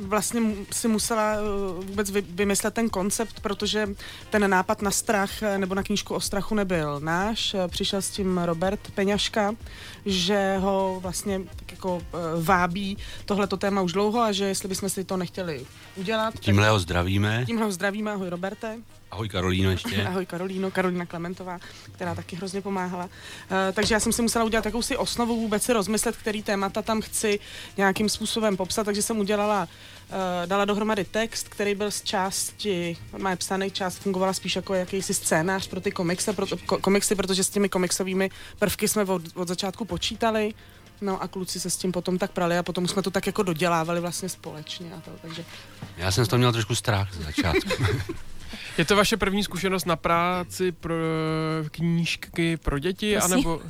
[0.08, 0.42] vlastně
[0.72, 3.90] si musela uh, vůbec vy, vymyslet ten koncept, protože
[4.30, 7.54] ten nápad na strach eh, nebo na knížku o strachu nebyl náš.
[7.54, 9.56] Eh, Přišel s tím Robert Peňaška,
[10.06, 12.02] že ho vlastně tak jako uh,
[12.44, 15.66] vábí tohleto téma už dlouho a že jestli bychom si to nechtěli
[15.96, 16.34] udělat.
[16.34, 17.44] tak- Tímhle ho zdravíme.
[17.46, 18.78] Tímhle ho zdravíme, ahoj Roberte.
[19.12, 20.04] Ahoj Karolíno ještě.
[20.08, 21.60] Ahoj Karolíno, Karolína Klementová,
[21.92, 23.06] která taky hrozně pomáhala.
[23.06, 23.10] Uh,
[23.74, 27.40] takže já jsem si musela udělat jakousi osnovu, vůbec si rozmyslet, který témata tam chci
[27.78, 29.68] nějakým způsobem popsat, takže jsem udělala,
[30.10, 30.16] uh,
[30.46, 35.68] dala dohromady text, který byl z části, má psaný část, fungovala spíš jako jakýsi scénář
[35.68, 39.86] pro ty komiksy, pro, ko, komiksy protože s těmi komiksovými prvky jsme od, od začátku
[39.86, 40.54] počítali.
[41.02, 43.44] No a kluci se s tím potom tak prali a potom jsme to tak jako
[43.44, 45.46] dodělávali vlastně společně a to, takže
[45.98, 47.70] Já jsem z toho měl trošku strach ze začátku.
[48.78, 50.96] Je to vaše první zkušenost na práci pro
[51.72, 53.34] knížky pro děti, Prosím.
[53.34, 53.62] anebo...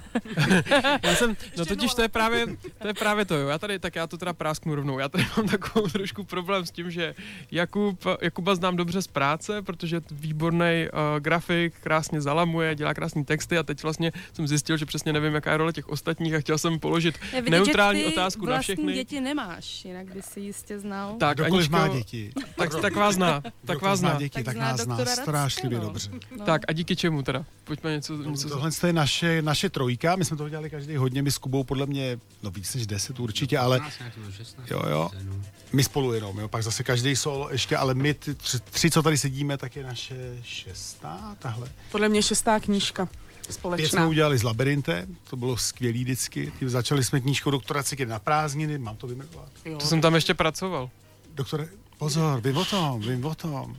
[1.03, 2.45] já jsem, no totiž to je právě,
[2.81, 3.47] to je právě to, jo.
[3.47, 4.99] Já tady, tak já to teda prásknu rovnou.
[4.99, 7.15] Já tady mám takovou trošku problém s tím, že
[7.51, 13.23] Jakub, Jakuba znám dobře z práce, protože je výborný uh, grafik, krásně zalamuje, dělá krásné
[13.23, 16.39] texty a teď vlastně jsem zjistil, že přesně nevím, jaká je role těch ostatních a
[16.39, 18.93] chtěl jsem položit Je vidět, neutrální že ty otázku na všechny.
[18.93, 21.15] děti nemáš, jinak by si jistě znal.
[21.19, 22.31] Tak, Kdokoliv Aničko, má děti.
[22.55, 24.15] Tak, tak vás zná, tak vás zná.
[24.19, 25.85] děti, Tak tak zná nás zná doktora strašlivě no.
[25.85, 26.09] dobře.
[26.37, 26.45] No.
[26.45, 27.45] Tak a díky čemu teda?
[27.63, 28.17] Pojďme něco...
[28.17, 31.63] něco Tohle je naše, naše trojka, my jsme toho dělali každý hodně, my s Kubou
[31.63, 35.47] podle mě, no víc než 10 určitě, ale 15, nějaký byl 16, jo, jo, 17.
[35.73, 39.03] my spolu jenom, jo, pak zase každý solo ještě, ale my ty tři, tři, co
[39.03, 41.69] tady sedíme, tak je naše šestá, tahle.
[41.91, 43.09] podle mě šestá knížka
[43.47, 44.07] Pět jsme společná.
[44.07, 46.51] udělali s Labirintem, to bylo skvělý vždycky.
[46.65, 49.49] Začali jsme knížkou doktora Ciky na prázdniny, mám to vyjmenovat.
[49.79, 50.89] To jsem tam ještě pracoval.
[51.35, 53.77] Doktore, pozor, vím o tom, vím o tom.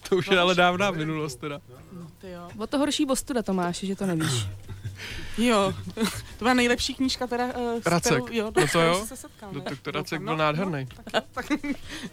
[0.08, 1.60] To už je ale dávná minulost teda.
[2.18, 2.48] Ty jo.
[2.58, 4.46] O to horší ostuda, Tomáši, že to nevíš.
[5.38, 6.04] jo, to
[6.38, 7.46] byla nejlepší knížka teda.
[7.46, 8.12] Uh, Racek.
[8.12, 9.06] kterou- jo, No to jo.
[9.06, 9.70] se setkal, Do- ne?
[9.70, 10.86] Doktor Doufám, Racek no, byl nádherný.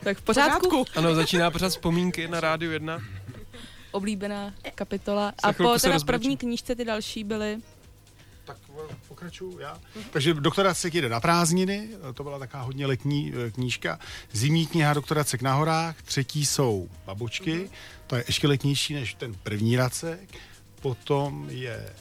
[0.03, 2.99] Tak v pořádku, Ano, začíná pořád vzpomínky na Rádiu 1.
[3.91, 5.33] oblíbená kapitola.
[5.43, 7.57] A po teda první knížce ty další byly.
[8.47, 8.57] Tak
[9.07, 9.79] pokračuju já.
[10.11, 13.99] Takže doktora Cek jede na prázdniny, to byla taková hodně letní eh, knížka.
[14.31, 17.69] Zimní kniha doktora Cek na horách, třetí jsou babočky,
[18.07, 20.29] to je ještě letnější než ten první Racek.
[20.81, 21.93] Potom je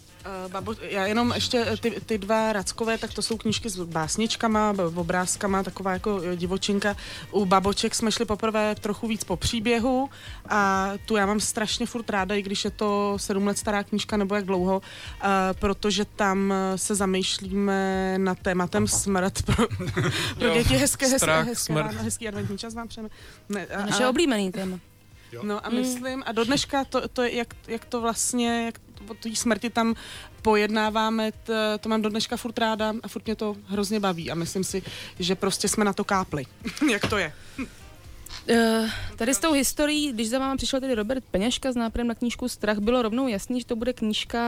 [0.47, 3.77] Uh, babo, já jenom ještě eh, ty, ty dva Rackové, tak to jsou knížky s
[3.85, 6.97] básničkama, obrázkama, taková jako eh, divočinka.
[7.31, 10.11] U baboček jsme šli poprvé trochu víc po příběhu
[10.49, 14.17] a tu já mám strašně furt ráda, i když je to sedm let stará knížka
[14.17, 19.67] nebo jak dlouho, uh, protože tam se zamýšlíme nad tématem smrt pro,
[20.39, 20.75] pro Jo, děti.
[20.77, 21.87] Hezké, hezké, strach, hezké, smrt.
[21.87, 23.09] ráno, hezký adventní čas vám přejeme.
[23.49, 24.79] Ne, a- Naše oblíbený téma.
[25.43, 28.75] No a myslím, a do dneška to, to je, jak, jak to vlastně, jak
[29.09, 29.95] o té smrti tam
[30.42, 34.35] pojednáváme, t, to mám do dneška furt ráda a furt mě to hrozně baví a
[34.35, 34.83] myslím si,
[35.19, 36.47] že prostě jsme na to kápli.
[36.90, 37.33] jak to je?
[38.51, 42.14] Uh, tady s tou historií, když za váma přišel tedy Robert Peněžka s nápadem na
[42.14, 44.40] knížku Strach, bylo rovnou jasný, že to bude knížka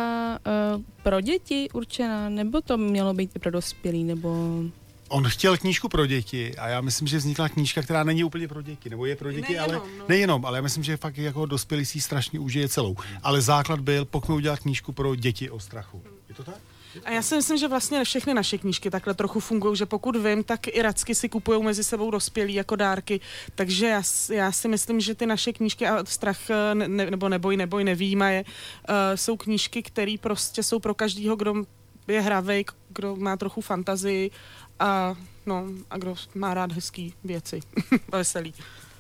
[0.76, 4.62] uh, pro děti určená, nebo to mělo být i pro dospělý, nebo...
[5.08, 8.62] On chtěl knížku pro děti a já myslím, že vznikla knížka, která není úplně pro
[8.62, 10.04] děti, nebo je pro děti, Nejenom, ale no.
[10.08, 12.96] nejenom, ale já myslím, že fakt jako dospělý si ji strašně užije celou.
[13.22, 16.02] Ale základ byl, pojďme udělat knížku pro děti o strachu.
[16.28, 16.54] Je to tak?
[17.04, 20.44] A já si myslím, že vlastně všechny naše knížky takhle trochu fungují, že pokud vím,
[20.44, 23.20] tak i racky si kupují mezi sebou dospělí jako dárky,
[23.54, 27.28] takže já, já si myslím, že ty naše knížky a strach eh, ne, ne- nebo
[27.28, 31.54] neboj, neboj, nevýjíma je, uh, jsou knížky, které prostě jsou pro každýho, kdo
[32.08, 34.30] je hravej, kdo má trochu fantazii
[34.80, 35.14] a,
[35.46, 37.60] no, a kdo má rád hezký věci
[38.12, 38.54] a veselý.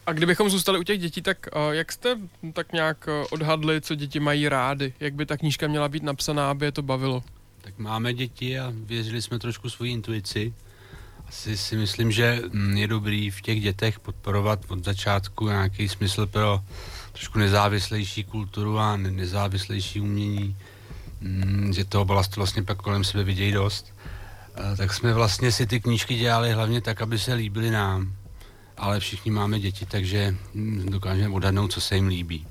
[0.06, 2.18] A kdybychom zůstali u těch dětí, tak uh, jak jste
[2.52, 4.92] tak nějak uh, odhadli, co děti mají rády?
[5.00, 7.24] Jak by ta knížka měla být napsaná, aby je to bavilo?
[7.60, 10.54] Tak máme děti a věřili jsme trošku svoji intuici.
[11.28, 16.26] Asi si myslím, že mm, je dobrý v těch dětech podporovat od začátku nějaký smysl
[16.26, 16.60] pro
[17.12, 20.56] trošku nezávislejší kulturu a ne- nezávislejší umění,
[21.20, 23.94] mm, že toho balastu vlastně pak kolem sebe vidějí dost.
[24.76, 28.12] Tak jsme vlastně si ty knížky dělali hlavně tak, aby se líbily nám.
[28.76, 32.46] Ale všichni máme děti, takže mm, dokážeme odhadnout, co se jim líbí.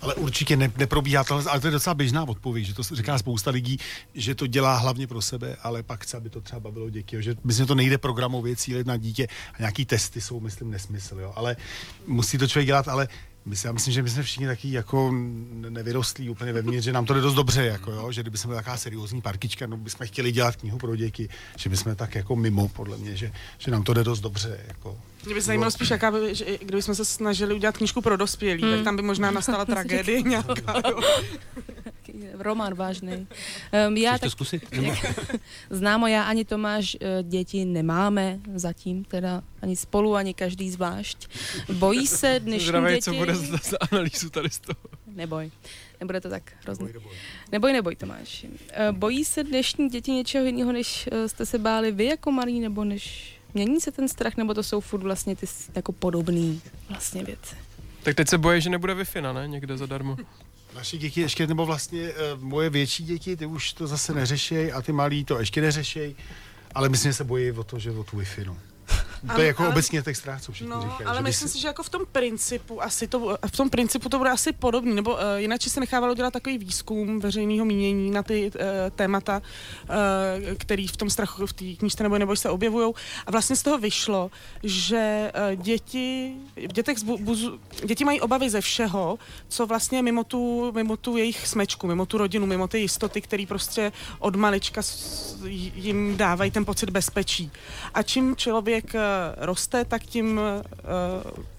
[0.00, 3.50] Ale určitě ne, neprobíhá to, ale to je docela běžná odpověď, že to říká spousta
[3.50, 3.78] lidí,
[4.14, 7.22] že to dělá hlavně pro sebe, ale pak chce, aby to třeba bavilo děti, jo,
[7.22, 11.32] že myslím, to nejde programově cílit na dítě a nějaký testy jsou, myslím, nesmysl, jo,
[11.36, 11.56] ale
[12.06, 13.08] musí to člověk dělat, ale
[13.44, 17.06] my, já myslím, že my jsme všichni taky jako ne- nevyrostlí úplně vevnitř, že nám
[17.06, 20.06] to jde dost dobře, jako jo, že kdyby jsme byli taková seriózní partička, no bychom
[20.06, 23.82] chtěli dělat knihu pro děti, že bychom tak jako mimo, podle mě, že, že nám
[23.82, 24.98] to jde dost dobře, jako.
[25.26, 28.72] Mě by zajímalo spíš, jaká by, že, kdybychom se snažili udělat knížku pro dospělí, Hmm.
[28.74, 30.74] tak tam by možná nastala tragédie nějaká.
[30.90, 31.00] Jo.
[32.38, 33.26] Román vážný.
[33.88, 34.72] Um, já Chceš to tak, zkusit?
[34.80, 34.96] Nebo?
[35.70, 41.28] známo, já ani Tomáš eh, děti nemáme zatím, teda ani spolu, ani každý zvlášť.
[41.72, 43.04] Bojí se dnešní Zdravej, děti...
[43.04, 44.78] co bude za, za analýzu tady z toho.
[45.06, 45.50] Neboj,
[46.00, 46.88] nebude to tak hrozný.
[47.52, 48.46] Neboj, neboj, Tomáš.
[48.70, 52.60] Eh, Bojí se dnešní děti něčeho jiného, než eh, jste se báli vy jako malí,
[52.60, 57.24] nebo než mění se ten strach, nebo to jsou furt vlastně ty jako podobný vlastně
[57.24, 57.56] věci?
[58.02, 59.48] Tak teď se bojí, že nebude wi ne?
[59.48, 60.16] Někde zadarmo.
[60.74, 64.82] Naše děti ještě, nebo vlastně uh, moje větší děti, ty už to zase neřešej a
[64.82, 66.14] ty malí to ještě neřešej,
[66.74, 68.56] ale myslím, že se bojí o to, že o tu Wi-Fi, no.
[69.34, 71.04] To je jako ale- obecně těch stráců všichni No, říkají.
[71.06, 74.18] ale myslím si- si, že jako v tom principu asi to, v tom principu to
[74.18, 78.50] bude asi podobný, nebo uh, jinak se nechávalo dělat takový výzkum veřejného mínění na ty
[78.54, 78.60] uh,
[78.96, 79.42] témata,
[79.82, 79.94] uh,
[80.58, 82.92] který v tom strachu, v té knížce nebo nebo se objevují.
[83.26, 84.30] A vlastně z toho vyšlo,
[84.62, 90.24] že uh, děti, v dětech zbu, buzu, děti mají obavy ze všeho, co vlastně mimo
[90.24, 94.82] tu, mimo tu jejich smečku, mimo tu rodinu, mimo ty jistoty, které prostě od malička
[95.74, 97.50] jim dávají ten pocit bezpečí.
[97.94, 99.00] A čím člověk eh,
[99.36, 100.62] roste, tak tím eh,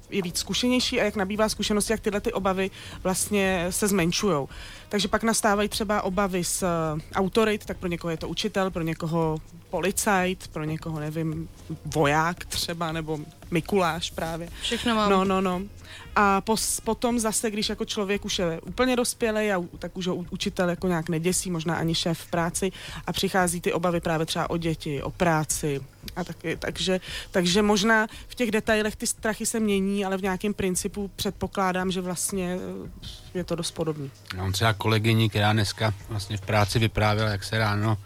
[0.10, 2.72] je víc zkušenější a jak nabývá zkušenosti, jak tyhle ty obavy
[3.04, 4.48] vlastně se zmenšují.
[4.92, 6.68] Takže pak nastávají třeba obavy z eh,
[7.16, 9.38] autorit, tak pro někoho je to učitel, pro někoho
[9.70, 11.50] policajt, pro někoho, nevím,
[11.86, 13.20] voják třeba, nebo
[13.52, 14.50] Mikuláš právě.
[14.62, 15.10] Všechno mám.
[15.12, 15.62] No, no, no.
[16.16, 20.16] A pos, potom zase, když jako člověk už je úplně dospělý, a tak už ho
[20.16, 22.72] učitel jako nějak neděsí, možná ani šéf v práci
[23.08, 25.82] a přichází ty obavy právě třeba o děti, o práci
[26.16, 27.00] a taky, takže,
[27.32, 32.02] takže možná v těch detailech ty strachy se mění, ale v nějakém principu předpokládám, že
[32.02, 32.58] vlastně
[33.04, 34.12] eh, je to dost podobný.
[34.36, 37.98] Já mám třeba kolegyni, která dneska vlastně v práci vyprávěla, jak se ráno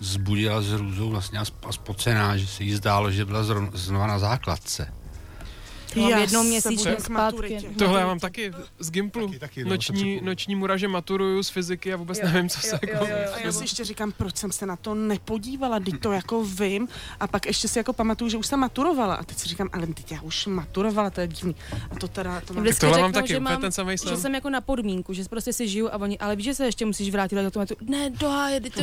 [0.00, 3.70] zbudila s hrůzou vlastně a sp- a spocená, že se jí zdálo, že byla zro-
[3.74, 4.92] znova na základce.
[5.96, 7.58] Já jednou měsíčně zpátky.
[7.78, 9.26] Tohle já mám taky z Gimplu.
[9.26, 12.60] Taky, taky, no, noční, noční mura, že maturuju z fyziky a vůbec Jo, nevím, co
[12.60, 13.04] se jo, jako...
[13.04, 16.12] jo, jo, A já si ještě říkám, proč jsem se na to nepodívala, teď to
[16.12, 16.88] jako vím.
[17.20, 19.14] A pak ještě si jako pamatuju, že už jsem maturovala.
[19.14, 21.56] A teď si říkám, ale teď já už maturovala, to je divný.
[21.90, 22.64] A to teda, to mám...
[22.80, 25.52] Tohle mám taky, že úplně mám, ten samej že jsem jako na podmínku, že prostě
[25.52, 28.60] si žiju a oni, ale víš, že se ještě musíš vrátit do toho, ne, doháje,
[28.60, 28.82] to,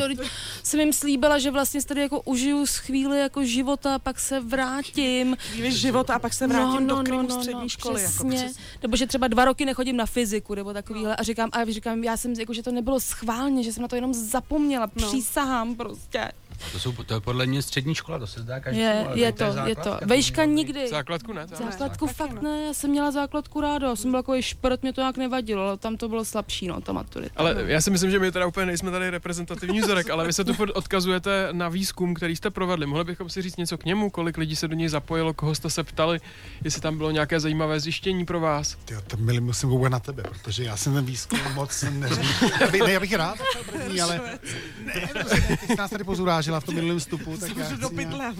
[0.62, 5.36] jsem jim slíbila, že vlastně tady jako užiju z chvíli jako života, pak se vrátím.
[5.38, 8.02] Chvíli života a pak se vrátím do Krymu střední školy.
[8.02, 8.36] Jako Přesně.
[8.48, 11.16] přes- Nebo že třeba dva roky nechodím na fyziku, nebo takovýhle.
[11.16, 13.94] A říkám, a říkám, já jsem, jako, že to nebylo schválně, že jsem na to
[13.96, 15.08] jenom zapomněla, No.
[15.08, 16.32] přísahám prostě.
[16.72, 18.80] To, jsou, to je podle mě střední škola, to se zdá každý.
[18.80, 19.98] Je, je to, je to.
[20.06, 20.88] Vejška nikdy.
[20.88, 21.46] Základku ne?
[21.46, 21.72] to já ne.
[21.72, 22.42] Základku Taky fakt no.
[22.42, 25.68] ne, já jsem měla základku rádo, já jsem byla takový šprt, mě to nějak nevadilo,
[25.68, 27.34] ale tam to bylo slabší, no, ta maturita.
[27.36, 30.44] Ale já si myslím, že my teda úplně nejsme tady reprezentativní vzorek, ale vy se
[30.44, 32.86] tu odkazujete na výzkum, který jste provedli.
[32.86, 35.70] Mohli bychom si říct něco k němu, kolik lidí se do něj zapojilo, koho jste
[35.70, 36.20] se ptali,
[36.64, 38.76] jestli tam bylo nějaké zajímavé zjištění pro vás.
[38.84, 42.50] Tyjo, to milý, musím koukat na tebe, protože já jsem ten výzkum moc neříkal.
[42.60, 43.38] Já, bych- ne, já bych rád
[43.72, 44.20] první, ale
[44.84, 46.04] ne, prostě ty jsi nás tady
[46.52, 48.34] pozurážila v tom minulém vstupu, tak já do pytle,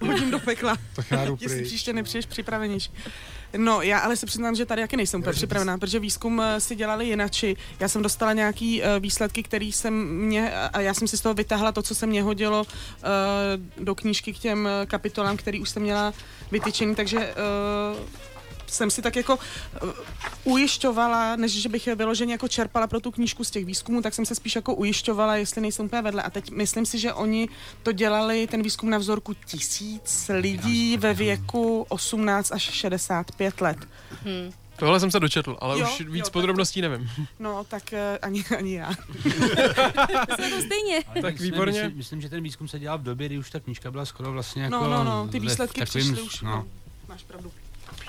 [0.00, 0.76] hodím do pekla.
[0.94, 2.90] Tak já jdu Jestli příště nepřijdeš připravenější.
[3.56, 6.76] No, já ale se přiznám, že tady jaký nejsem úplně připravená, protože výzkum eh, si
[6.76, 7.56] dělali jinači.
[7.80, 11.34] Já jsem dostala nějaký eh, výsledky, který jsem mě, a já jsem si z toho
[11.34, 15.82] vytáhla to, co se mě hodilo eh, do knížky k těm kapitolám, který už jsem
[15.82, 16.14] měla
[16.50, 17.34] vytyčený, takže
[18.70, 19.38] jsem si tak jako
[19.82, 19.90] uh,
[20.44, 24.14] ujišťovala, než že bych je vyloženě jako čerpala pro tu knížku z těch výzkumů, tak
[24.14, 26.22] jsem se spíš jako ujišťovala, jestli nejsem úplně vedle.
[26.22, 27.48] A teď myslím si, že oni
[27.82, 33.78] to dělali, ten výzkum na vzorku tisíc lidí ve věku 18 až 65 let.
[34.76, 37.10] Tohle jsem se dočetl, ale Jo, už jo, víc tak- podrobností nevím.
[37.38, 38.90] No, tak uh, ani, ani já.
[40.34, 41.02] Jsme to stejně.
[41.22, 41.82] Tak Myslím- výborně.
[41.82, 44.32] Myslím, myslím, že ten výzkum se dělal v době, kdy už ta knížka byla skoro
[44.32, 44.76] vlastně jako...
[44.76, 46.40] No, no, no, ty výsledky takovým- přišly už.
[46.40, 46.50] No.
[46.50, 46.66] No.
[47.08, 47.52] Máš pravdu.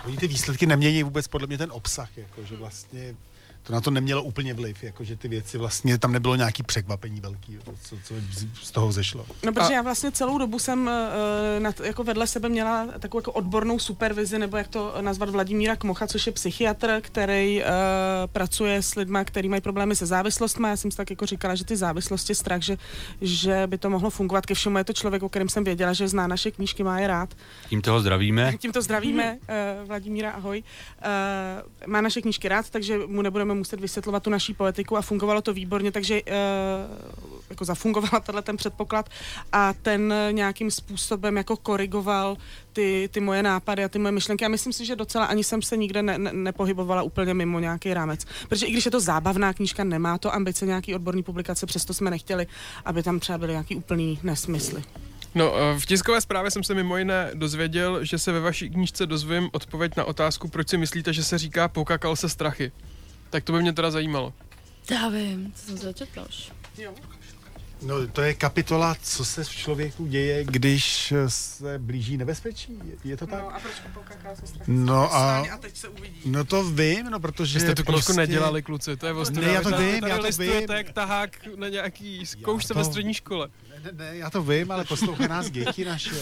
[0.06, 3.16] Oni ty výsledky nemění vůbec podle mě ten obsah, jako, že vlastně
[3.64, 7.22] to na to nemělo úplně vliv, jako, že ty věci vlastně, tam nebylo nějaký překvapení
[7.22, 9.26] velký, jako, co, co z- z toho zešlo.
[9.46, 13.32] No, protože já vlastně celou dobu jsem uh, nad, jako vedle sebe měla takovou jako
[13.32, 17.68] odbornou supervizi, nebo jak to nazvat Vladimíra Kmocha, což je psychiatr, který uh,
[18.28, 20.68] pracuje s lidmi, kteří mají problémy se závislostmi.
[20.68, 22.78] Já jsem si tak jako říkala, že ty závislosti, strach, že,
[23.22, 24.46] že by to mohlo fungovat.
[24.46, 27.08] Ke všemu je to člověk, o kterém jsem věděla, že zná naše knížky, má je
[27.08, 27.36] rád.
[27.70, 28.54] Tím toho zdravíme.
[28.58, 29.38] Tímto zdravíme
[29.82, 30.64] uh, Vladimíra, ahoj.
[31.84, 35.42] Uh, má naše knížky rád, takže mu nebudeme muset vysvětlovat tu naší poetiku a fungovalo
[35.42, 36.32] to výborně, takže uh,
[37.52, 39.10] jako zafungovala tenhle ten předpoklad
[39.52, 42.38] a ten eh, nějakým způsobem jako korigoval
[42.74, 45.62] ty, ty moje nápady a ty moje myšlenky a myslím si, že docela ani jsem
[45.62, 48.26] se nikde ne, ne, nepohybovala úplně mimo nějaký rámec.
[48.50, 52.10] Protože i když je to zábavná knížka, nemá to ambice nějaký odborný publikace, přesto jsme
[52.10, 52.48] nechtěli,
[52.86, 54.84] aby tam třeba byly nějaký úplný nesmysly.
[55.36, 59.06] No, eh, v tiskové zprávě jsem se mimo jiné dozvěděl, že se ve vaší knížce
[59.06, 62.72] dozvím odpověď na otázku, proč si myslíte, že se říká pokakal se strachy.
[63.32, 64.34] Tak to by mě teda zajímalo.
[64.92, 66.52] Já vím, co jsem se začetla už.
[67.82, 72.80] No, to je kapitola, co se v člověku děje, když se blíží nebezpečí.
[72.84, 73.40] Je, je to tak?
[73.54, 76.22] a proč pokaká se No a a teď se uvidí.
[76.26, 78.14] No to vím, no protože Že jste tu knížku prostě...
[78.14, 79.48] nedělali, kluci, to je ostuda.
[79.48, 80.78] Ne, já to Vy vím, vy tady já to listujete vím.
[80.86, 83.50] jak tahák na nějaký zkoušce to- ve střední škole.
[83.84, 86.16] Ne, ne, já to vím, ale poslouchají nás děti naše.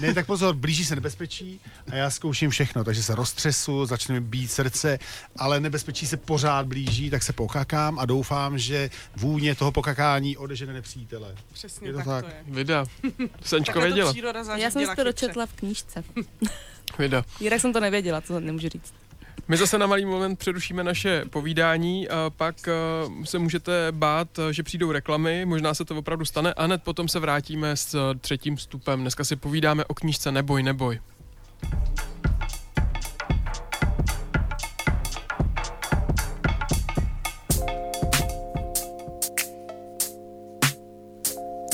[0.00, 4.20] Ne, tak pozor, blíží se nebezpečí a já zkouším všechno, takže se roztřesu, začne mi
[4.20, 4.98] být srdce,
[5.36, 10.72] ale nebezpečí se pořád blíží, tak se pokakám a doufám, že vůně toho pokakání odežene
[10.72, 11.34] nepřítele.
[11.52, 12.24] Přesně Je to tak, tak.
[12.24, 12.42] to je.
[12.46, 12.84] Vida,
[13.42, 14.14] Senčko věděla.
[14.56, 16.04] Já jsem to dočetla v knížce.
[16.98, 17.24] Vida.
[17.40, 18.94] Jinak jsem to nevěděla, to nemůžu říct.
[19.48, 24.52] My zase na malý moment přerušíme naše povídání a pak eh, se můžete bát, eh,
[24.52, 28.18] že přijdou reklamy, možná se to opravdu stane a hned potom se vrátíme s eh,
[28.18, 29.00] třetím vstupem.
[29.00, 31.00] Dneska si povídáme o knížce Neboj, neboj.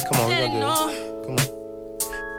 [0.08, 0.98] Come on, we gonna do this.
[1.24, 1.46] Come on,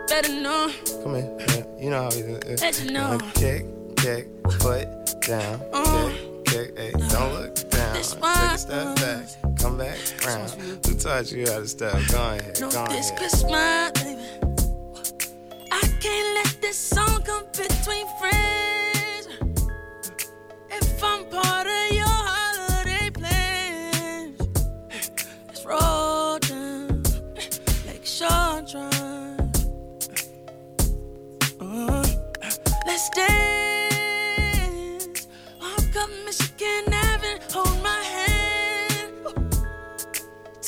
[0.10, 0.72] better know.
[1.04, 1.38] come here.
[1.48, 2.62] Yeah, you know how we do it.
[2.62, 3.18] Let you know.
[3.34, 3.66] Kick,
[3.96, 4.28] kick,
[4.62, 5.60] foot down.
[5.72, 7.96] Kick, kick, hey, don't look down.
[7.96, 9.28] Take a step back,
[9.60, 10.52] come back round.
[10.86, 11.94] Who taught you how to step?
[12.12, 14.11] Go ahead, go ahead.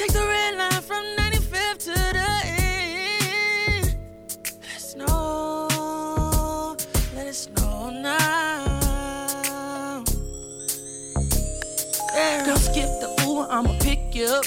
[0.03, 3.95] Take the red line from 95th to the end.
[4.61, 6.75] Let it snow,
[7.15, 10.03] let it snow now.
[12.13, 12.53] Yeah.
[12.55, 14.43] Skip the Uber, I'ma pick you up.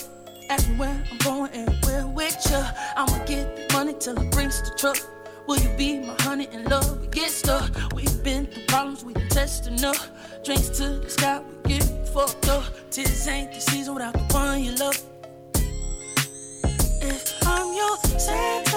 [0.51, 2.63] Ask me where I'm going and where with you.
[2.95, 4.99] I'ma get the money till it brings the truck.
[5.47, 7.01] Will you be my honey and love?
[7.01, 7.71] We get stuck.
[7.95, 9.97] We've been through problems, we been testing up.
[10.45, 12.65] Drinks to the sky, we get fucked up.
[12.91, 15.06] Tis ain't the season without the one you love
[17.95, 18.76] so sad.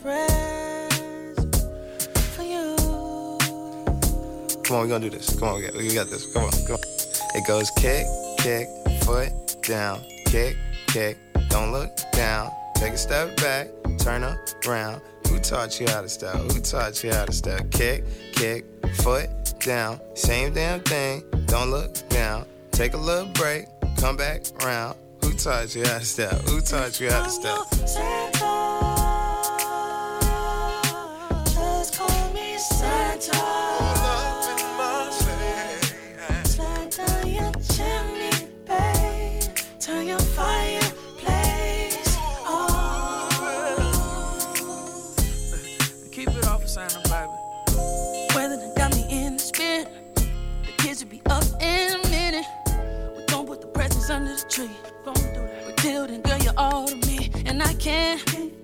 [0.00, 1.56] Present
[2.34, 2.76] for you.
[4.62, 5.36] Come on, we gonna do this.
[5.38, 6.32] Come on, we got, we got this.
[6.32, 6.80] Come on, come on.
[7.34, 8.06] It goes kick,
[8.38, 8.68] kick,
[9.02, 9.32] foot
[9.62, 10.04] down.
[10.26, 11.18] Kick, kick,
[11.48, 12.52] don't look down.
[12.76, 13.68] Take a step back,
[13.98, 14.22] turn
[14.66, 15.02] around.
[15.28, 16.36] Who taught you how to step?
[16.36, 17.68] Who taught you how to step?
[17.72, 18.64] Kick, kick,
[18.96, 19.28] foot
[19.58, 20.00] down.
[20.14, 22.46] Same damn thing, don't look down.
[22.70, 23.66] Take a little break,
[23.98, 24.96] come back around.
[25.24, 26.40] Who taught you how to step?
[26.42, 28.37] Who taught you how to step?
[54.18, 54.70] Under the tree.
[55.04, 55.66] Gon' do that.
[55.66, 58.57] But till then, girl, you're all to me, and I can't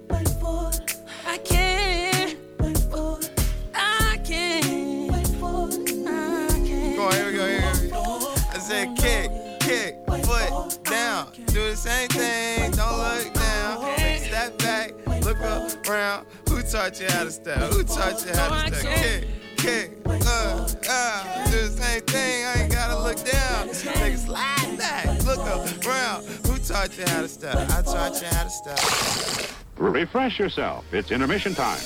[15.84, 16.26] look around.
[16.48, 17.58] Who taught you how to step?
[17.72, 18.94] Who taught you how to step?
[18.96, 21.50] Kick, kick, uh, uh.
[21.50, 23.68] Do the same thing, I ain't gotta look down.
[23.68, 25.40] Take a slide back, look
[25.86, 26.24] around.
[26.46, 27.56] Who taught you how to step?
[27.70, 29.50] I taught you how to step.
[29.76, 30.84] Refresh yourself.
[30.92, 31.80] It's intermission time.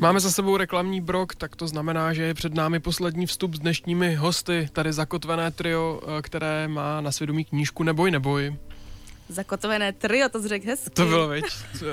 [0.00, 3.58] Máme za sebou reklamní brok, tak to znamená, že je před námi poslední vstup s
[3.58, 8.56] dnešními hosty, tady zakotvené trio, eh, které má na svědomí knížku Neboj, neboj.
[9.30, 10.90] Zakotvené trio, to jsi řekl hezky.
[10.90, 11.44] To bylo, veď?
[11.78, 11.84] To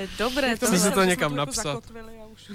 [0.00, 0.56] je dobré.
[0.56, 1.82] Jsem si to někam napsat.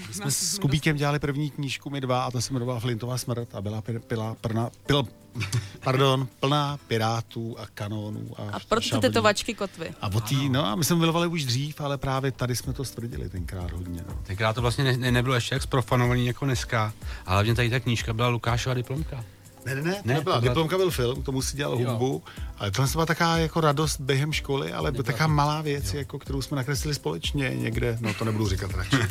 [0.08, 3.56] My jsme s Kubíkem dělali první knížku, my dva, a to se jmenovala Flintová smrt
[3.56, 5.08] a byla pil, pila, prna, pil,
[5.80, 8.30] pardon, plná pirátů a kanónů.
[8.38, 9.94] A, A proto ty tetovačky kotvy.
[10.02, 12.86] A o tý, no a my jsme milovali už dřív, ale právě tady jsme to
[12.86, 14.04] stvrdili tenkrát hodně.
[14.08, 14.20] No.
[14.24, 16.94] Tenkrát to vlastně ne, ne, nebylo ještě jak zprofanovaný jako dneska,
[17.26, 19.24] ale hlavně tady ta knížka byla Lukášova diplomka.
[19.68, 20.36] Ne, ne, ne, to Ne, nebyla.
[20.36, 21.90] to byla- Diplomka byl film, k tomu si dělal Jo.
[21.90, 22.24] hudbu,
[22.58, 26.42] ale tohle byla taková jako radost během školy, ale byla taková malá věc, jako, kterou
[26.42, 28.96] jsme nakreslili společně někde, no to nebudu říkat radši.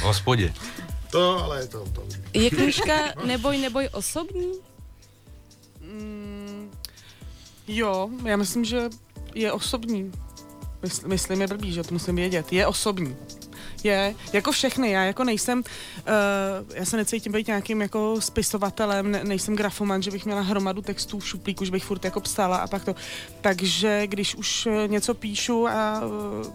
[0.00, 0.54] V hospodě.
[1.10, 2.02] To, ale to, to.
[2.32, 2.94] Je knížka
[3.26, 4.52] Neboj, neboj osobní?
[5.80, 6.70] Mm,
[7.68, 8.88] jo, já myslím, že
[9.34, 10.12] je osobní.
[10.82, 12.52] Mysl, myslím je blbý, že to musím vědět.
[12.52, 13.16] Je osobní.
[13.84, 15.64] Je, jako všechny, já jako nejsem, uh,
[16.74, 21.18] já se necítím být nějakým jako spisovatelem, ne, nejsem grafoman, že bych měla hromadu textů
[21.18, 22.94] v šuplíku, že bych furt jako psala a pak to.
[23.40, 26.46] Takže když už eh, něco píšu a uh,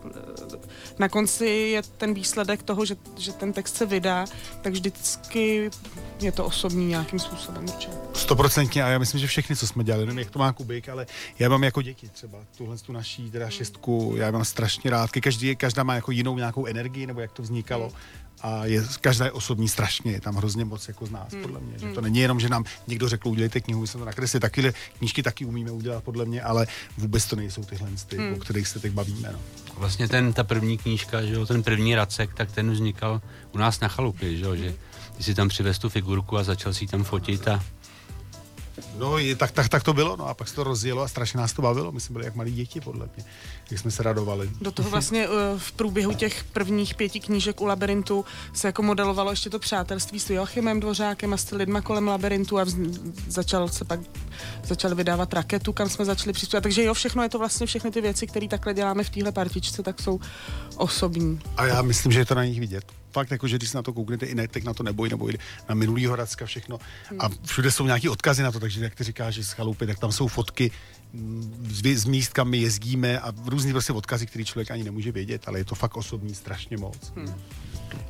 [1.00, 4.26] na konci je ten výsledek toho, že, že ten text se vydá,
[4.62, 5.70] tak vždycky
[6.22, 7.94] je to osobní nějakým způsobem určitě.
[8.14, 11.08] Stoprocentně a já myslím, že všechny, co jsme dělali, nevím, jak to má Kubik, ale
[11.40, 15.56] já mám jako děti třeba tuhle tu naší teda šestku, já mám strašně rád, každý,
[15.56, 17.92] každá má jako jinou nějakou energii, nebo jak to vznikalo.
[18.42, 21.80] A je, každá je osobní strašně, je tam hrozně moc jako z nás, podle mě.
[21.80, 24.74] Že to není jenom, že nám někdo řekl, udělejte knihu, my jsme to nakresli, takové
[24.98, 26.68] knížky taky umíme udělat, podle mě, ale
[26.98, 28.34] vůbec to nejsou tyhle, ty, Hmm.
[28.34, 29.30] o kterých se teď bavíme.
[29.34, 29.40] No.
[29.78, 33.80] Vlastně ten, ta první knížka, že jo, ten první Racek, tak ten vznikal u nás
[33.80, 34.76] na chalupě, že jo, že
[35.18, 37.64] ty si tam přivez tu figurku a začal si tam fotit a
[38.98, 41.40] No, je, tak, tak, tak to bylo, no a pak se to rozjelo a strašně
[41.40, 41.92] nás to bavilo.
[41.92, 43.26] My jsme byli jak malí děti, podle mě,
[43.72, 44.50] jak jsme se radovali.
[44.62, 49.32] Do toho vlastně eh, v průběhu těch prvních pěti knížek u labirintu se jako modelovalo
[49.32, 52.76] ještě to přátelství s Joachimem Dvořákem a s lidma kolem labirintu a vz,
[53.28, 54.00] začal se pak
[54.64, 56.64] začal vydávat raketu, kam jsme začali přistupovat.
[56.64, 59.84] Takže jo, všechno je to vlastně všechny ty věci, které takhle děláme v téhle partičce,
[59.84, 60.20] tak jsou
[60.76, 61.40] osobní.
[61.58, 62.99] A já myslím, že je to na nich vidět.
[63.12, 65.30] Fakt, jako, že když se na to kouknete, i ne, tak na to neboj, nebo
[65.30, 65.34] i
[65.70, 66.80] na minulý Horadska všechno.
[67.20, 70.00] A všude jsou nějaký odkazy na to, takže jak ty říkáš, že z chalupy, tak
[70.00, 70.72] tam jsou fotky
[71.14, 74.84] mm, z, vě- z míst, kam my jezdíme a různý prostě odkazy, který člověk ani
[74.84, 77.14] nemůže vědět, ale je to fakt osobní strašně moc.
[77.16, 77.34] Hmm.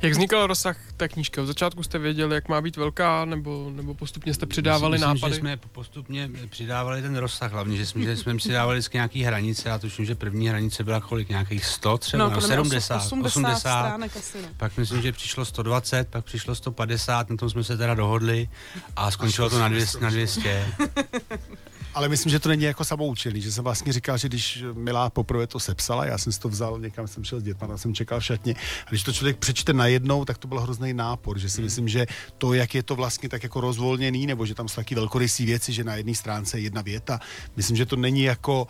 [0.02, 1.40] Jak vznikal rozsah té knížky?
[1.40, 5.34] V začátku jste věděli, jak má být velká, nebo, nebo postupně jste přidávali myslím, nápady?
[5.34, 9.68] že jsme postupně přidávali ten rozsah, hlavně, že jsme, že jsme přidávali vždycky nějaký hranice,
[9.68, 12.96] já tuším, že první hranice byla kolik, nějakých 100 třeba, No, no, podle mě 70,
[12.96, 14.48] 80 80, stránek asi, no.
[14.56, 18.48] pak myslím, že přišlo 120, pak přišlo 150, na tom jsme se teda dohodli
[18.96, 20.00] a skončilo to na 200.
[20.00, 20.66] Na 200.
[21.94, 25.46] Ale myslím, že to není jako samoučený, že jsem vlastně říkal, že když Milá poprvé
[25.46, 28.20] to sepsala, já jsem si to vzal, někam jsem šel s dětma, tam jsem čekal
[28.20, 28.54] v šatně,
[28.86, 32.06] a když to člověk přečte najednou, tak to byl hrozný nápor, že si myslím, že
[32.38, 35.72] to, jak je to vlastně tak jako rozvolněný, nebo že tam jsou taky velkorysí věci,
[35.72, 37.20] že na jedné stránce je jedna věta,
[37.56, 38.66] myslím, že to není jako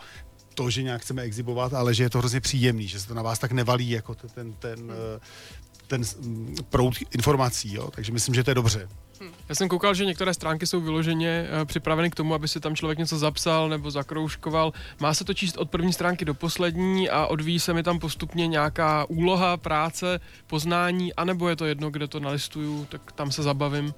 [0.53, 3.21] to, že nějak chceme exibovat, ale že je to hrozně příjemný, že se to na
[3.21, 5.19] vás tak nevalí jako ten, ten, ten, eh,
[5.87, 6.01] ten
[6.69, 7.91] proud informací, jo?
[7.91, 8.89] takže myslím, že to je dobře.
[9.49, 12.75] Já jsem koukal, že některé stránky jsou vyloženě uh, připraveny k tomu, aby si tam
[12.75, 14.73] člověk něco zapsal nebo zakroužkoval.
[14.99, 18.47] Má se to číst od první stránky do poslední a odvíjí se mi tam postupně
[18.47, 23.93] nějaká úloha, práce, poznání, anebo je to jedno, kde to nalistuju, tak tam se zabavím.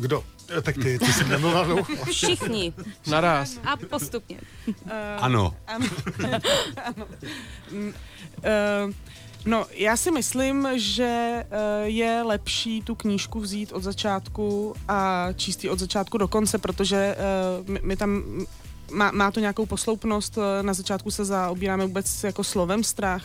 [0.00, 0.24] Kdo?
[0.58, 2.04] Eh, Tak ty, ty jsi nemluvil dlouho.
[2.10, 2.72] Všichni.
[3.06, 3.58] Naraz.
[3.64, 4.40] A postupně.
[5.18, 5.54] Ano.
[5.66, 5.86] ano.
[6.84, 7.06] ano.
[7.70, 7.92] Mm,
[8.42, 8.92] eh,
[9.46, 15.64] No, já si myslím, že eh, je lepší tu knížku vzít od začátku a číst
[15.64, 17.16] ji od začátku do konce, protože eh,
[17.70, 18.22] my, my tam
[18.92, 20.38] má, má to nějakou posloupnost.
[20.38, 23.24] eh, Na začátku se zaobíráme vůbec jako slovem strach,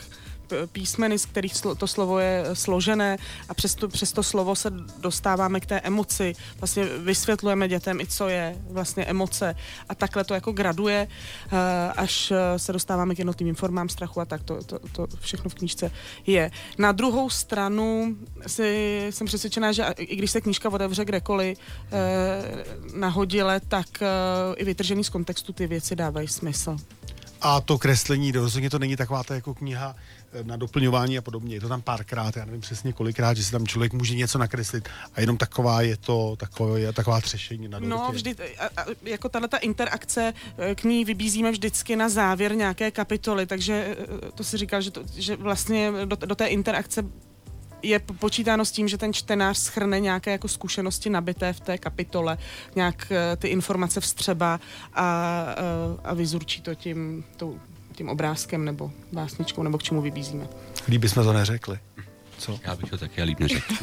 [0.72, 3.18] písmeny, z kterých to slovo je eh, složené
[3.50, 4.70] a přes to, přes to slovo se
[5.00, 6.36] dostáváme k té emoci.
[6.60, 9.56] Vlastně vysvětlujeme dětem i co je vlastně emoce
[9.90, 14.26] a takhle to jako graduje, eh, až eh, se dostáváme k jednotlivým formám strachu a
[14.26, 15.92] tak to, to, to všechno v knížce
[16.26, 16.52] je.
[16.78, 18.16] Na druhou stranu
[18.48, 21.58] si, jsem přesvědčená, že i když se knížka otevře kdekoliv
[22.96, 23.88] nahodile, tak
[24.56, 26.78] i vytržený z kontextu ty věci dávají smysl.
[27.42, 29.96] A to kreslení, rozhodně to není taková ta jako kniha
[30.44, 31.56] na doplňování a podobně.
[31.56, 34.90] Je to tam párkrát, já nevím přesně kolikrát, že si tam člověk může něco nakreslit
[35.14, 38.12] a jenom taková je to, takové, je taková třešení na No, dortě.
[38.16, 42.92] vždy, a, a, jako tahle ta interakce, eh, k ní vybízíme vždycky na závěr nějaké
[42.92, 47.04] kapitoly, takže eh, to si říkal, že, to, že vlastně do, do té interakce
[47.84, 51.78] je po- počítáno s tím, že ten čtenář schrne nějaké jako zkušenosti nabité v té
[51.78, 52.38] kapitole,
[52.76, 54.60] nějak eh, ty informace vstřeba
[54.94, 57.60] a, eh, a vyzurčí to tím, tou,
[57.98, 60.48] tím obrázkem nebo básničkou, nebo k čemu vybízíme.
[60.88, 61.80] Líp bychom to neřekli.
[62.38, 62.60] Co?
[62.64, 63.74] Já bych to taky líp neřekl.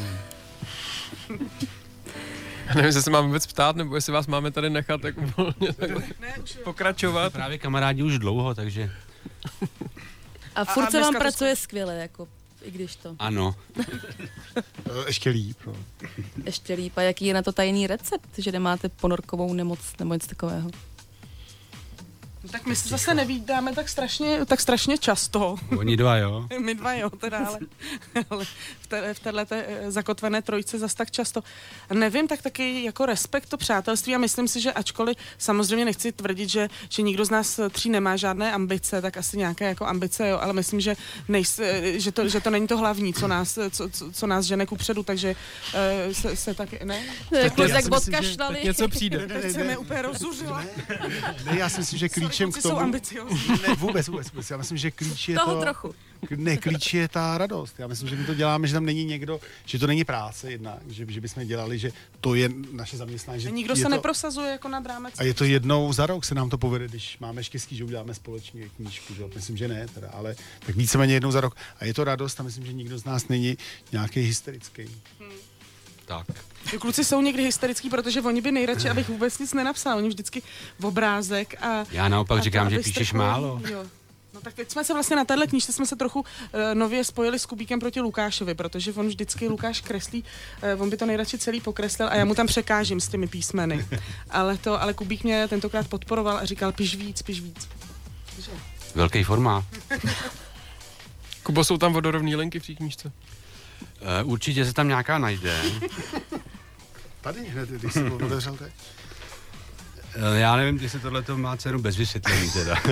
[2.65, 5.73] Já nevím, jestli se mám vůbec ptát, nebo jestli vás máme tady nechat tak volně
[5.75, 6.03] takhle
[6.63, 7.33] pokračovat.
[7.33, 8.91] Právě kamarádi už dlouho, takže
[10.55, 12.27] A furt a se vám dneska to pracuje skvěle, jako
[12.63, 13.55] i když to ano.
[13.79, 14.63] Eh,
[15.07, 15.57] Ještě líp.
[15.67, 15.73] No.
[16.45, 16.97] ještě líp.
[16.97, 20.69] A jaký je na to tajný recept, že nemáte ponorkovou nemoc nebo něco takového?
[22.51, 25.55] Tak my se zase nevídáme tak strašně, tak strašně často.
[25.77, 26.47] Oni dva, jo.
[26.59, 27.59] My dva jo, teda, ale,
[28.29, 28.45] ale
[28.81, 29.55] v, té, v této
[29.87, 31.43] zakotvené trojce zas tak často.
[31.93, 36.49] Nevím, tak taky jako respekt to přátelství a myslím si, že ačkoliv samozřejmě nechci tvrdit,
[36.49, 40.39] že, že nikdo z nás tří nemá žádné ambice, tak asi nějaké jako ambice, jo,
[40.41, 40.95] ale myslím, že,
[41.27, 44.65] nejs, že, to, že to není to hlavní, co nás, co, co, co nás žene
[44.65, 45.35] ku předu, takže
[46.07, 47.03] uh, se, se tak, ne?
[47.31, 48.55] Jako já jak si myslím, že- odkašlali.
[48.55, 49.27] Tak něco přijde.
[49.41, 50.63] Teď se mi úplně rozuřila.
[51.45, 52.75] Ne, já si myslím, že klíčem kluci k tomu...
[52.75, 53.39] jsou ambiciozní.
[53.67, 54.49] Ne, vůbec, vůbec, vůbec.
[54.49, 55.61] Já myslím, že klíč je Toho to...
[55.61, 55.95] trochu.
[56.35, 57.75] Ne, klíč je ta radost.
[57.79, 60.77] Já myslím, že my to děláme, že tam není někdo, že to není práce jedna,
[60.87, 63.41] že, že bychom dělali, že to je naše zaměstnání.
[63.41, 65.13] Že Nikdo se to, neprosazuje jako nad rámec.
[65.17, 68.13] A je to jednou za rok se nám to povede, když máme štěstí, že uděláme
[68.13, 69.13] společně knížku.
[69.13, 69.23] Že?
[69.35, 71.55] Myslím, že ne, teda, ale tak víceméně jednou za rok.
[71.79, 73.57] A je to radost a myslím, že nikdo z nás není
[73.91, 74.85] nějaký hysterický.
[76.05, 76.25] Tak.
[76.79, 79.97] Kluci jsou někdy hysterický, protože oni by nejradši, abych vůbec nic nenapsal.
[79.97, 80.41] Oni vždycky
[80.79, 81.85] v obrázek a...
[81.91, 83.31] Já naopak a to, říkám, že aby píšeš strkovali.
[83.31, 83.61] málo.
[83.71, 83.85] Jo.
[84.33, 86.25] No tak teď jsme se vlastně na téhle knížce jsme se trochu uh,
[86.73, 90.23] nově spojili s Kubíkem proti Lukášovi, protože on vždycky Lukáš kreslí,
[90.75, 93.85] uh, on by to nejradši celý pokreslil a já mu tam překážím s těmi písmeny.
[94.29, 97.67] Ale to, ale Kubík mě tentokrát podporoval a říkal, piš víc, piš víc.
[98.35, 98.51] Takže-
[98.95, 99.63] Velký formát.
[101.43, 103.11] Kubo, jsou tam vodorovné linky v té knížce?
[104.23, 105.61] Uh, určitě se tam nějaká najde.
[107.21, 108.73] Tady hned, když jsem to otevřel teď.
[110.15, 112.75] Eh, Já nevím, jestli tohle to má cenu bez vysvětlení teda.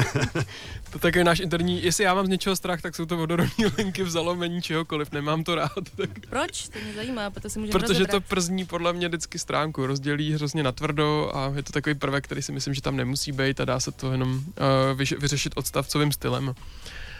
[0.89, 3.65] To tak je náš interní, jestli já mám z něčeho strach, tak jsou to vodorovné
[3.77, 5.71] linky v zalomení čehokoliv, nemám to rád.
[5.95, 6.67] Tak, Proč?
[6.69, 8.23] To mě zajímá, protože si můžeme protože to rozebrat.
[8.43, 12.51] przní podle mě vždycky stránku, rozdělí hrozně natvrdo a je to takový prvek, který si
[12.51, 16.53] myslím, že tam nemusí být a dá se to jenom uh, vyřešit odstavcovým stylem.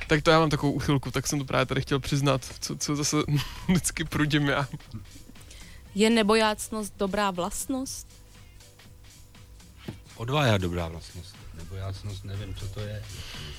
[0.08, 2.96] Tak to já mám takovou uchylku, tak jsem to právě tady chtěl přiznat, co, co
[2.96, 3.18] zase
[3.68, 4.68] vždycky prudím já.
[5.96, 8.08] Je nebojácnost dobrá vlastnost?
[10.16, 11.36] Odvaha je dobrá vlastnost.
[11.54, 13.04] Nebo jácnost, nevím, co to je.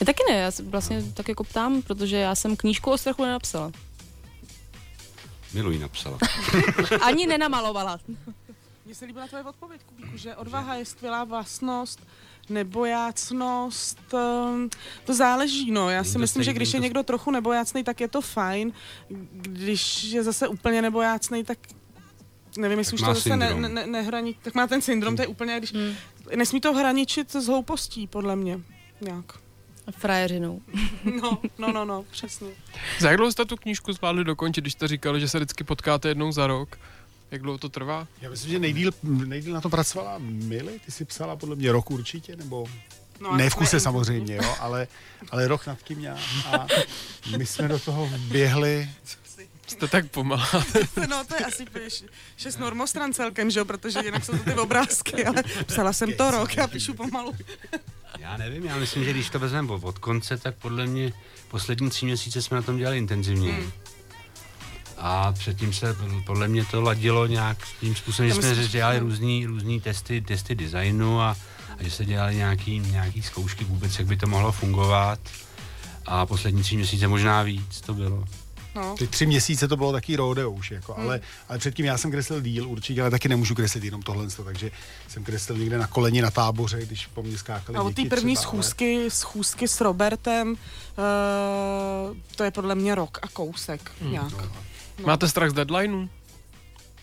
[0.01, 3.22] Já taky ne, já se vlastně tak jako ptám, protože já jsem knížku o strachu
[3.22, 3.72] nenapsala.
[5.53, 6.18] Miluji napsala.
[7.03, 7.99] Ani nenamalovala.
[8.84, 12.01] Mně se líbila tvoje odpověď, Kubíku, že odvaha je skvělá vlastnost,
[12.49, 14.68] nebojácnost, ehm,
[15.05, 15.90] to záleží, no.
[15.90, 18.72] Já si myslím, že když je někdo trochu nebojácný, tak je to fajn.
[19.32, 21.59] Když je zase úplně nebojácný, tak
[22.59, 25.22] nevím, jestli Tak už to zase ne, ne, ne, nehraní, tak má ten syndrom, to
[25.22, 25.74] je úplně, když
[26.36, 28.61] nesmí to hraničit s hloupostí, podle mě,
[29.01, 29.24] nějak.
[29.90, 30.62] Frajeřinou.
[31.22, 32.49] No, no, no, no, přesně.
[33.01, 36.09] Za jak dlouho jste tu knížku zvládli dokončit, když jste říkali, že se vždycky potkáte
[36.09, 36.78] jednou za rok?
[37.35, 38.07] Jak dlouho to trvá?
[38.20, 41.91] Já myslím, že nejdíl, nejdíl na to pracovala Mili, ty jsi psala podle mě rok
[41.91, 42.66] určitě, nebo
[43.20, 44.87] No, ne v kuse ne- samozřejmě, jo, ale,
[45.30, 46.18] ale rok nad tím já.
[46.53, 46.66] A
[47.39, 48.91] my jsme do toho běhli.
[49.66, 50.49] Jste tak pomalá.
[51.09, 52.05] No, to je asi pěš,
[52.37, 56.30] šest normostran celkem, že jo, protože jinak jsou to ty obrázky, ale psala jsem to
[56.30, 57.32] rok, já píšu pomalu.
[58.18, 61.12] Já nevím, já myslím, že když to vezmeme od od konce, tak podle mě
[61.51, 63.53] poslední tři měsíce jsme na tom dělali intenzivně.
[63.53, 63.72] Hmm.
[64.99, 69.80] A předtím se podle mě to ladilo nějak tím způsobem, že jsme dělali různý, různý
[69.80, 71.36] testy, testy designu a,
[71.78, 75.18] a že se dělali nějaký, nějaký zkoušky vůbec, jak by to mohlo fungovat.
[76.07, 78.24] A poslední tři měsíce možná víc to bylo.
[78.74, 78.95] No.
[78.99, 82.40] Ty tři měsíce to bylo taky rodeo už, jako, ale, ale předtím já jsem kreslil
[82.40, 84.70] díl určitě, ale taky nemůžu kreslit jenom tohle, takže
[85.09, 88.09] jsem kreslil někde na koleni na táboře, když po mně skákali A od té děti
[88.09, 90.57] první třeba, ale- schůzky, schůzky s Robertem, uh,
[92.36, 94.12] to je podle mě rok a kousek Hmm.
[94.12, 94.32] nějak.
[94.32, 94.53] No.
[95.03, 96.09] Máte strach z deadlineu?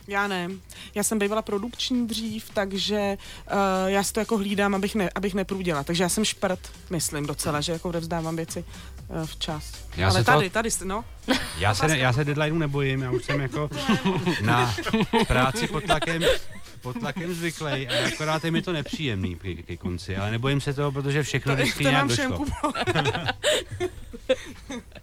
[0.07, 0.49] Já ne.
[0.95, 3.17] Já jsem bývala produkční dřív, takže
[3.51, 5.83] uh, já si to jako hlídám, abych, ne, abych neprůděla.
[5.83, 8.65] Takže já jsem šprt, myslím docela, že jako odevzdávám věci
[9.07, 9.71] uh, včas.
[9.97, 11.05] Já Ale se to- tady, tady, no.
[11.59, 13.69] Já se, ne, já se deadlineu nebojím, já už jsem jako
[14.41, 14.75] na
[15.27, 16.23] práci pod tlakem,
[16.81, 20.73] pod tlakem zvyklý a akorát je mi to nepříjemný ke, ke konci, ale nebojím se
[20.73, 22.45] toho, protože všechno To, vždycky to nějak došlo.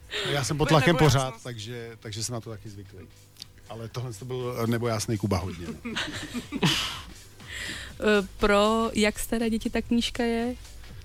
[0.30, 2.98] Já jsem pod tlakem pořád, takže, takže jsem na to taky zvyklý.
[3.68, 5.66] Ale tohle to byl nebojásný Kuba hodně.
[5.84, 5.92] No.
[8.38, 10.54] Pro jak staré děti ta knížka je?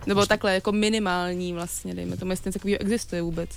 [0.05, 3.49] Nebo takhle, jako minimální vlastně, dejme tomu, jestli něco takového existuje vůbec.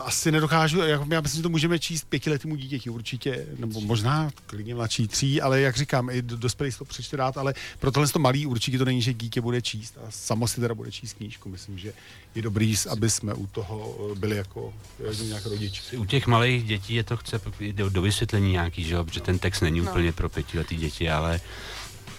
[0.00, 4.74] Asi nedokážu, jako já myslím, že to můžeme číst pětiletýmu dítěti určitě, nebo možná klidně
[4.74, 8.08] mladší tří, ale jak říkám, i do- dospělý si to přečte rád, ale pro tohle
[8.08, 11.12] to malý určitě to není, že dítě bude číst a samo si teda bude číst
[11.12, 11.48] knížku.
[11.48, 11.92] Myslím, že
[12.34, 14.74] je dobrý, aby jsme u toho eh, byli jako
[15.20, 15.82] eh, nějak rodič.
[15.96, 17.40] U těch malých dětí je to chce
[17.72, 19.90] do, do vysvětlení nějaký, že jo, protože ten text není No.
[19.90, 21.40] úplně pro pětiletý děti, ale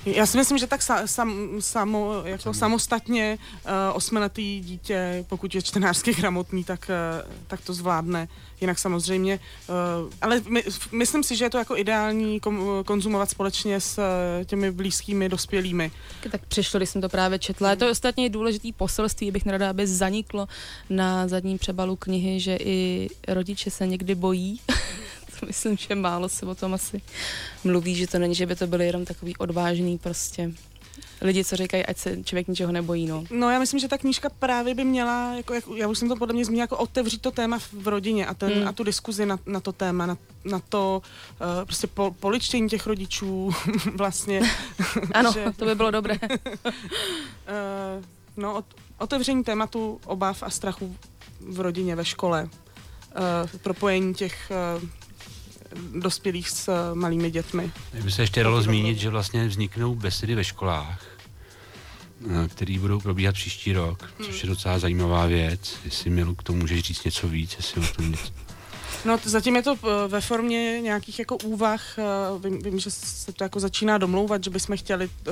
[0.05, 5.61] Já si myslím, že tak sa, sam, samo, jako samostatně uh, osmiletý dítě, pokud je
[5.61, 6.91] čtenářsky gramotný, tak,
[7.23, 8.27] uh, tak to zvládne.
[8.61, 9.39] Jinak samozřejmě,
[9.69, 14.45] uh, ale my, myslím si, že je to jako ideální kom, konzumovat společně s uh,
[14.45, 15.91] těmi blízkými dospělými.
[16.31, 17.69] Tak přišlo, když jsem to právě četla.
[17.69, 20.47] Je to ostatně důležitý poselství, bych nerada, aby zaniklo
[20.89, 24.59] na zadním přebalu knihy, že i rodiče se někdy bojí.
[25.47, 27.01] myslím, že málo se o tom asi
[27.63, 30.51] mluví, že to není, že by to byly jenom takový odvážný prostě
[31.21, 33.23] lidi, co říkají, ať se člověk ničeho nebojí, no.
[33.31, 36.15] No já myslím, že ta knížka právě by měla, jako, jak, já už jsem to
[36.15, 38.67] podle mě zmínila, jako otevřít to téma v rodině a, ten, Hmm.
[38.67, 41.01] a tu diskuzi na, na to téma, na, na to
[41.41, 43.51] uh, prostě po, poličtění těch rodičů
[43.95, 44.41] vlastně.
[45.13, 46.19] Ano, to by bylo dobré.
[46.21, 48.03] uh,
[48.37, 48.65] no, ot,
[48.97, 50.95] otevření tématu obav a strachu
[51.49, 52.43] v rodině, ve škole.
[52.43, 54.83] Uh, propojení těch uh,
[55.99, 57.71] dospělých s uh, malými dětmi.
[58.03, 61.01] By se ještě dalo zmínit, že vlastně vzniknou besedy ve školách,
[62.45, 65.75] eh, které budou probíhat příští rok, což je docela zajímavá věc.
[65.85, 68.31] Jestli Milu k tomu můžeš říct něco víc, jestli o tom něco...
[69.05, 71.99] No, zatím je to eh, ve formě nějakých jako úvah.
[71.99, 72.03] eh,
[72.49, 75.31] Vím, vím, že se to jako začíná domlouvat, že bychom chtěli eh,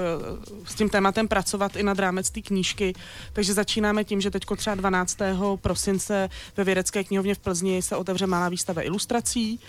[0.66, 2.94] s tím tématem pracovat i nad rámec té knížky.
[3.34, 5.18] Takže začínáme tím, že teď třeba 12.
[5.62, 9.60] prosince ve Vědecké knihovně v Plzni se otevře malá výstava ilustrací.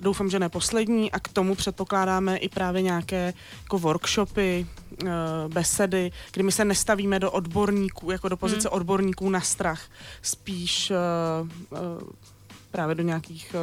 [0.00, 4.66] Doufám, že ne poslední a k tomu předpokládáme i právě nějaké jako workshopy,
[5.04, 5.06] eh,
[5.48, 8.76] besedy, kdy my se nestavíme do odborníků, jako do pozice Hmm.
[8.76, 9.82] odborníků na strach,
[10.22, 10.94] spíš eh,
[11.74, 11.76] eh,
[12.70, 13.54] právě do nějakých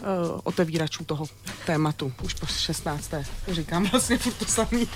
[0.00, 1.26] uh, otevíračů toho
[1.66, 2.12] tématu.
[2.22, 3.14] Už po 16.
[3.48, 4.88] Říkám vlastně furt to samý.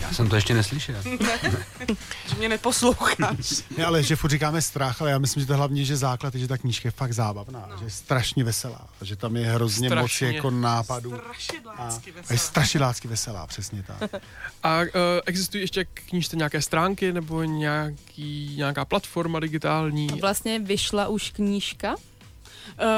[0.00, 1.02] Já jsem to ještě neslyšel.
[2.28, 3.62] že mě neposloucháš.
[3.78, 6.40] Ne, ale že furt říkáme strach, ale já myslím, že to hlavně, že základ je,
[6.40, 7.76] že ta knížka je fakt zábavná, no.
[7.78, 10.26] že je strašně veselá, že tam je hrozně Strašně.
[10.26, 11.14] moc jako nápadů.
[11.16, 14.10] Strašidácky A je strašilácky veselá, přesně tak.
[14.62, 14.86] A uh,
[15.26, 20.06] existují ještě k knížce nějaké stránky nebo nějaký, nějaká platforma digitální?
[20.20, 21.94] Vlastně vyšla už knížka.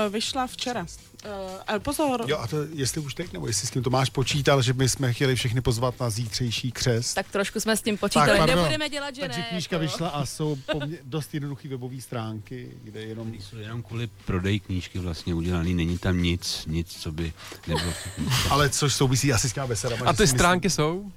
[0.07, 0.81] Uh, vyšla včera.
[1.25, 1.31] Uh,
[1.67, 2.25] ale pozor.
[2.27, 4.89] Jo, a to jestli už teď, nebo jestli s tím to máš počítal, že my
[4.89, 7.15] jsme chtěli všechny pozvat na zítřejší křest.
[7.15, 8.39] Tak trošku jsme s tím počítali.
[8.39, 8.57] pardon.
[8.57, 9.47] Nebudeme dělat, že Takže ne.
[9.51, 9.83] knížka jako.
[9.93, 13.35] vyšla a jsou pomě- dost jednoduché webové stránky, kde jenom...
[13.35, 17.33] Jsou jenom kvůli prodej knížky vlastně udělaný, není tam nic, nic, co by
[17.67, 17.93] nebylo.
[18.51, 20.07] Ale což souvisí asi s těma besedama.
[20.07, 21.13] A ty si myslím- stránky jsou?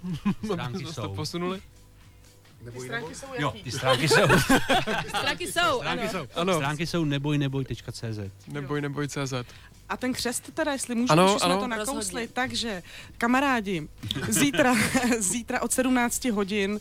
[0.46, 1.56] Stránky Jsme to jsou.
[2.66, 2.80] Posunuli?
[2.80, 3.64] Ty stránky jsou Jo, jaký?
[3.64, 4.22] ty stránky jsou.
[5.08, 5.80] Stránky jsou, ano.
[5.82, 6.28] Stránky jsou.
[6.42, 6.56] Ano.
[6.56, 8.20] Stránky jsou neboj neboj.cz.
[8.48, 9.34] Neboj, neboj CZ.
[9.90, 11.62] A ten křest teda, jestli můžu, Ano, ano, už jsme ano.
[11.62, 12.28] to nakousli, Rozhodně.
[12.28, 12.84] takže
[13.18, 13.88] kamarádi,
[14.30, 14.76] zítra,
[15.20, 16.80] zítra od 17 hodin uh,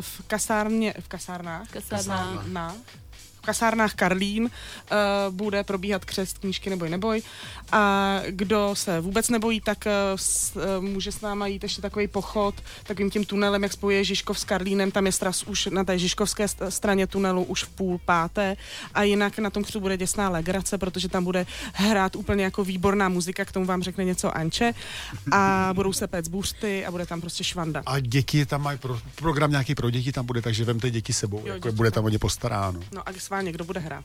[0.00, 1.68] v kasárně, v kasárnách?
[1.70, 2.26] Kasárnách.
[2.34, 3.05] Kasárna, v
[3.46, 4.48] kasárnách Karlín uh,
[5.34, 7.22] bude probíhat křest knížky Neboj neboj
[7.72, 7.82] a
[8.28, 12.54] kdo se vůbec nebojí, tak uh, s, uh, může s náma jít ještě takový pochod
[12.86, 16.46] takovým tím tunelem, jak spojuje Žižkov s Karlínem, tam je stras už na té žižkovské
[16.46, 18.56] st- straně tunelu už v půl páté
[18.94, 23.08] a jinak na tom křtu bude děsná legrace, protože tam bude hrát úplně jako výborná
[23.08, 24.74] muzika, k tomu vám řekne něco Anče
[25.32, 27.82] a budou se péct buřty a bude tam prostě švanda.
[27.86, 31.38] A děti tam mají pro, program nějaký pro děti tam bude, takže vemte děti sebou,
[31.38, 31.94] Jo, jako děti bude tam.
[31.94, 32.80] tam o ně postaráno.
[32.94, 34.04] No a s vámi kdo bude hrát?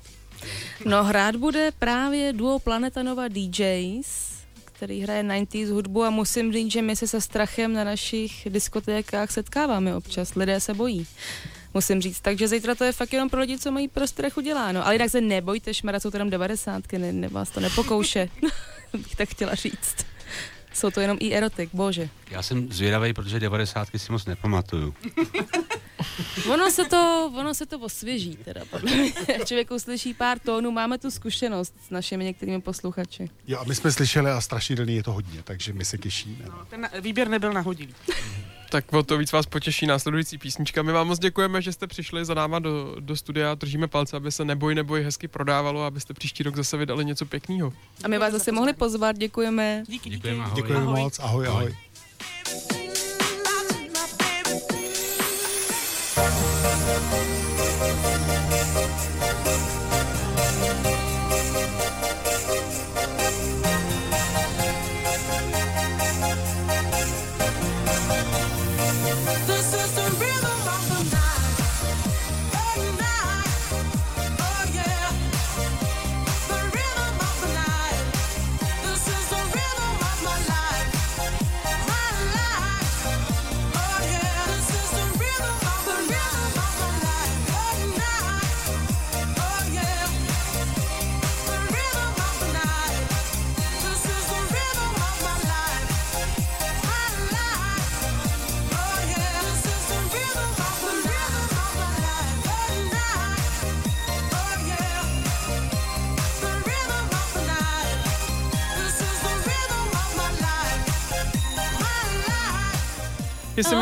[0.86, 4.32] No hrát bude právě duo Planeta Nova DJs,
[4.63, 9.32] který hraje 90s hudbu a musím říct, že my se se strachem na našich diskotékách
[9.32, 10.36] setkáváme občas.
[10.36, 11.07] Lidé se bojí.
[11.73, 14.86] Musím říct, takže zítra to je fakt jenom pro lidi, co mají pro strach uděláno.
[14.86, 18.29] Ale jinak se nebojte, šmara jsou jenom 90, ne, ne, vás to nepokouše,
[18.93, 20.11] bych tak chtěla říct.
[20.74, 22.09] Jsou to jenom i erotik, bože.
[22.32, 24.93] Já jsem zvědavý, protože 90 si moc nepamatuju.
[26.49, 29.11] Ono se to, ono se to osvěží teda, podle mě.
[29.45, 33.30] Člověk uslyší pár tónů, máme tu zkušenost s našimi některými posluchači.
[33.47, 36.45] Jo, a my jsme slyšeli a strašidelný je to hodně, takže my se těšíme.
[36.47, 36.65] No.
[36.69, 37.95] Ten výběr nebyl nahodilý.
[38.72, 40.82] Tak o to víc vás potěší následující písnička.
[40.82, 43.55] My vám moc děkujeme, že jste přišli za náma do, do studia.
[43.55, 47.74] Držíme palce, aby se neboj, neboj hezky prodávalo, abyste příští rok zase vydali něco pěkného.
[48.03, 49.84] A my vás zase mohli pozvat, děkujeme.
[49.88, 50.55] Díky, Děkujeme, ahoj.
[50.55, 51.76] Děkujeme moc, ahoj, ahoj.
[52.43, 52.80] This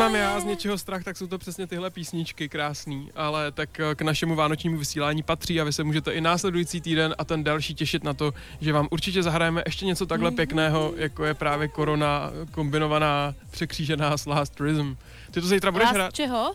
[0.00, 3.94] mám já z něčeho strach, tak jsou to přesně tyhle písničky krásný, ale tak eh,
[3.94, 7.74] k našemu vánočnímu vysílání patří a vy se můžete i následující týden a ten další
[7.74, 12.30] těšit na to, že vám určitě zahrajeme ještě něco takhle pěkného, jako je právě korona
[12.50, 14.94] kombinovaná, překřížená s Last Tourism.
[15.30, 16.14] Ty to zítra budeš Last hrát?
[16.14, 16.52] čeho?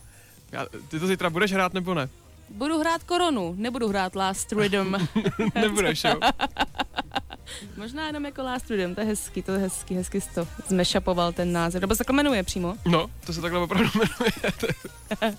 [0.51, 2.09] Já- Ty to zítra budeš hrát nebo ne?
[2.49, 4.95] Budu hrát koronu, nebudu hrát Last Rhythm.
[5.55, 6.15] Nebudeš, jo?
[7.77, 11.31] Možná jenom jako Last Rhythm, to je hezký, to je hezký, hezky jsi to zmešapoval
[11.33, 11.81] ten název.
[11.81, 12.75] Nebo se takhle jmenuje přímo.
[12.85, 14.31] No, to se takhle opravdu jmenuje.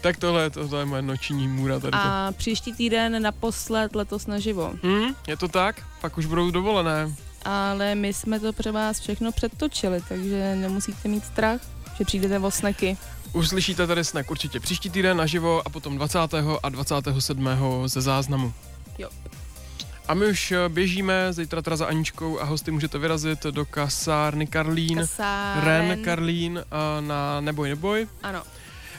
[0.00, 1.90] tak tohle, tohle je moje noční můra tady.
[1.90, 1.98] to.
[1.98, 4.72] A příští týden naposled letos naživo.
[4.82, 5.82] Hm, je to tak?
[6.00, 7.14] Pak už budou dovolené.
[7.44, 11.60] Ale my jsme to pro vás všechno předtočili, takže nemusíte mít strach,
[11.98, 12.96] že přijdete o sneky.
[13.32, 16.18] Uslyšíte tady snack určitě příští týden naživo a potom 20.
[16.62, 17.48] a 27.
[17.86, 18.52] ze záznamu.
[18.98, 19.08] Jo.
[20.12, 24.46] A my už eh, běžíme, zítra teda za Aničkou a hosty můžete vyrazit do kasárny
[24.46, 25.64] Karlín, Kasáren.
[25.64, 28.06] Ren Karlín a na Neboj neboj.
[28.22, 28.42] Ano.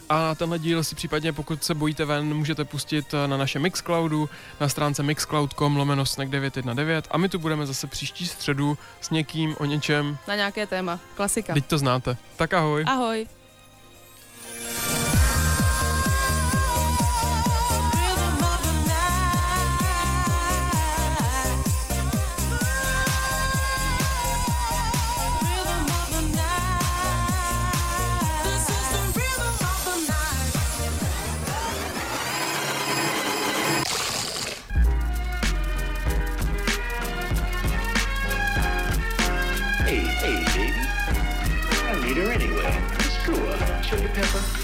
[0.10, 4.30] A tenhle díl si případně, pokud se bojíte ven, můžete pustit eh, na našem Mixcloudu,
[4.60, 9.56] na stránce mixcloud.com lomeno snack 919 a my tu budeme zase příští středu s někým
[9.60, 10.18] o něčem.
[10.28, 11.00] Na nějaké téma.
[11.16, 11.54] Klasika.
[11.54, 12.18] Teď to znáte.
[12.36, 12.84] Tak ahoj.
[12.88, 13.28] Ahoj.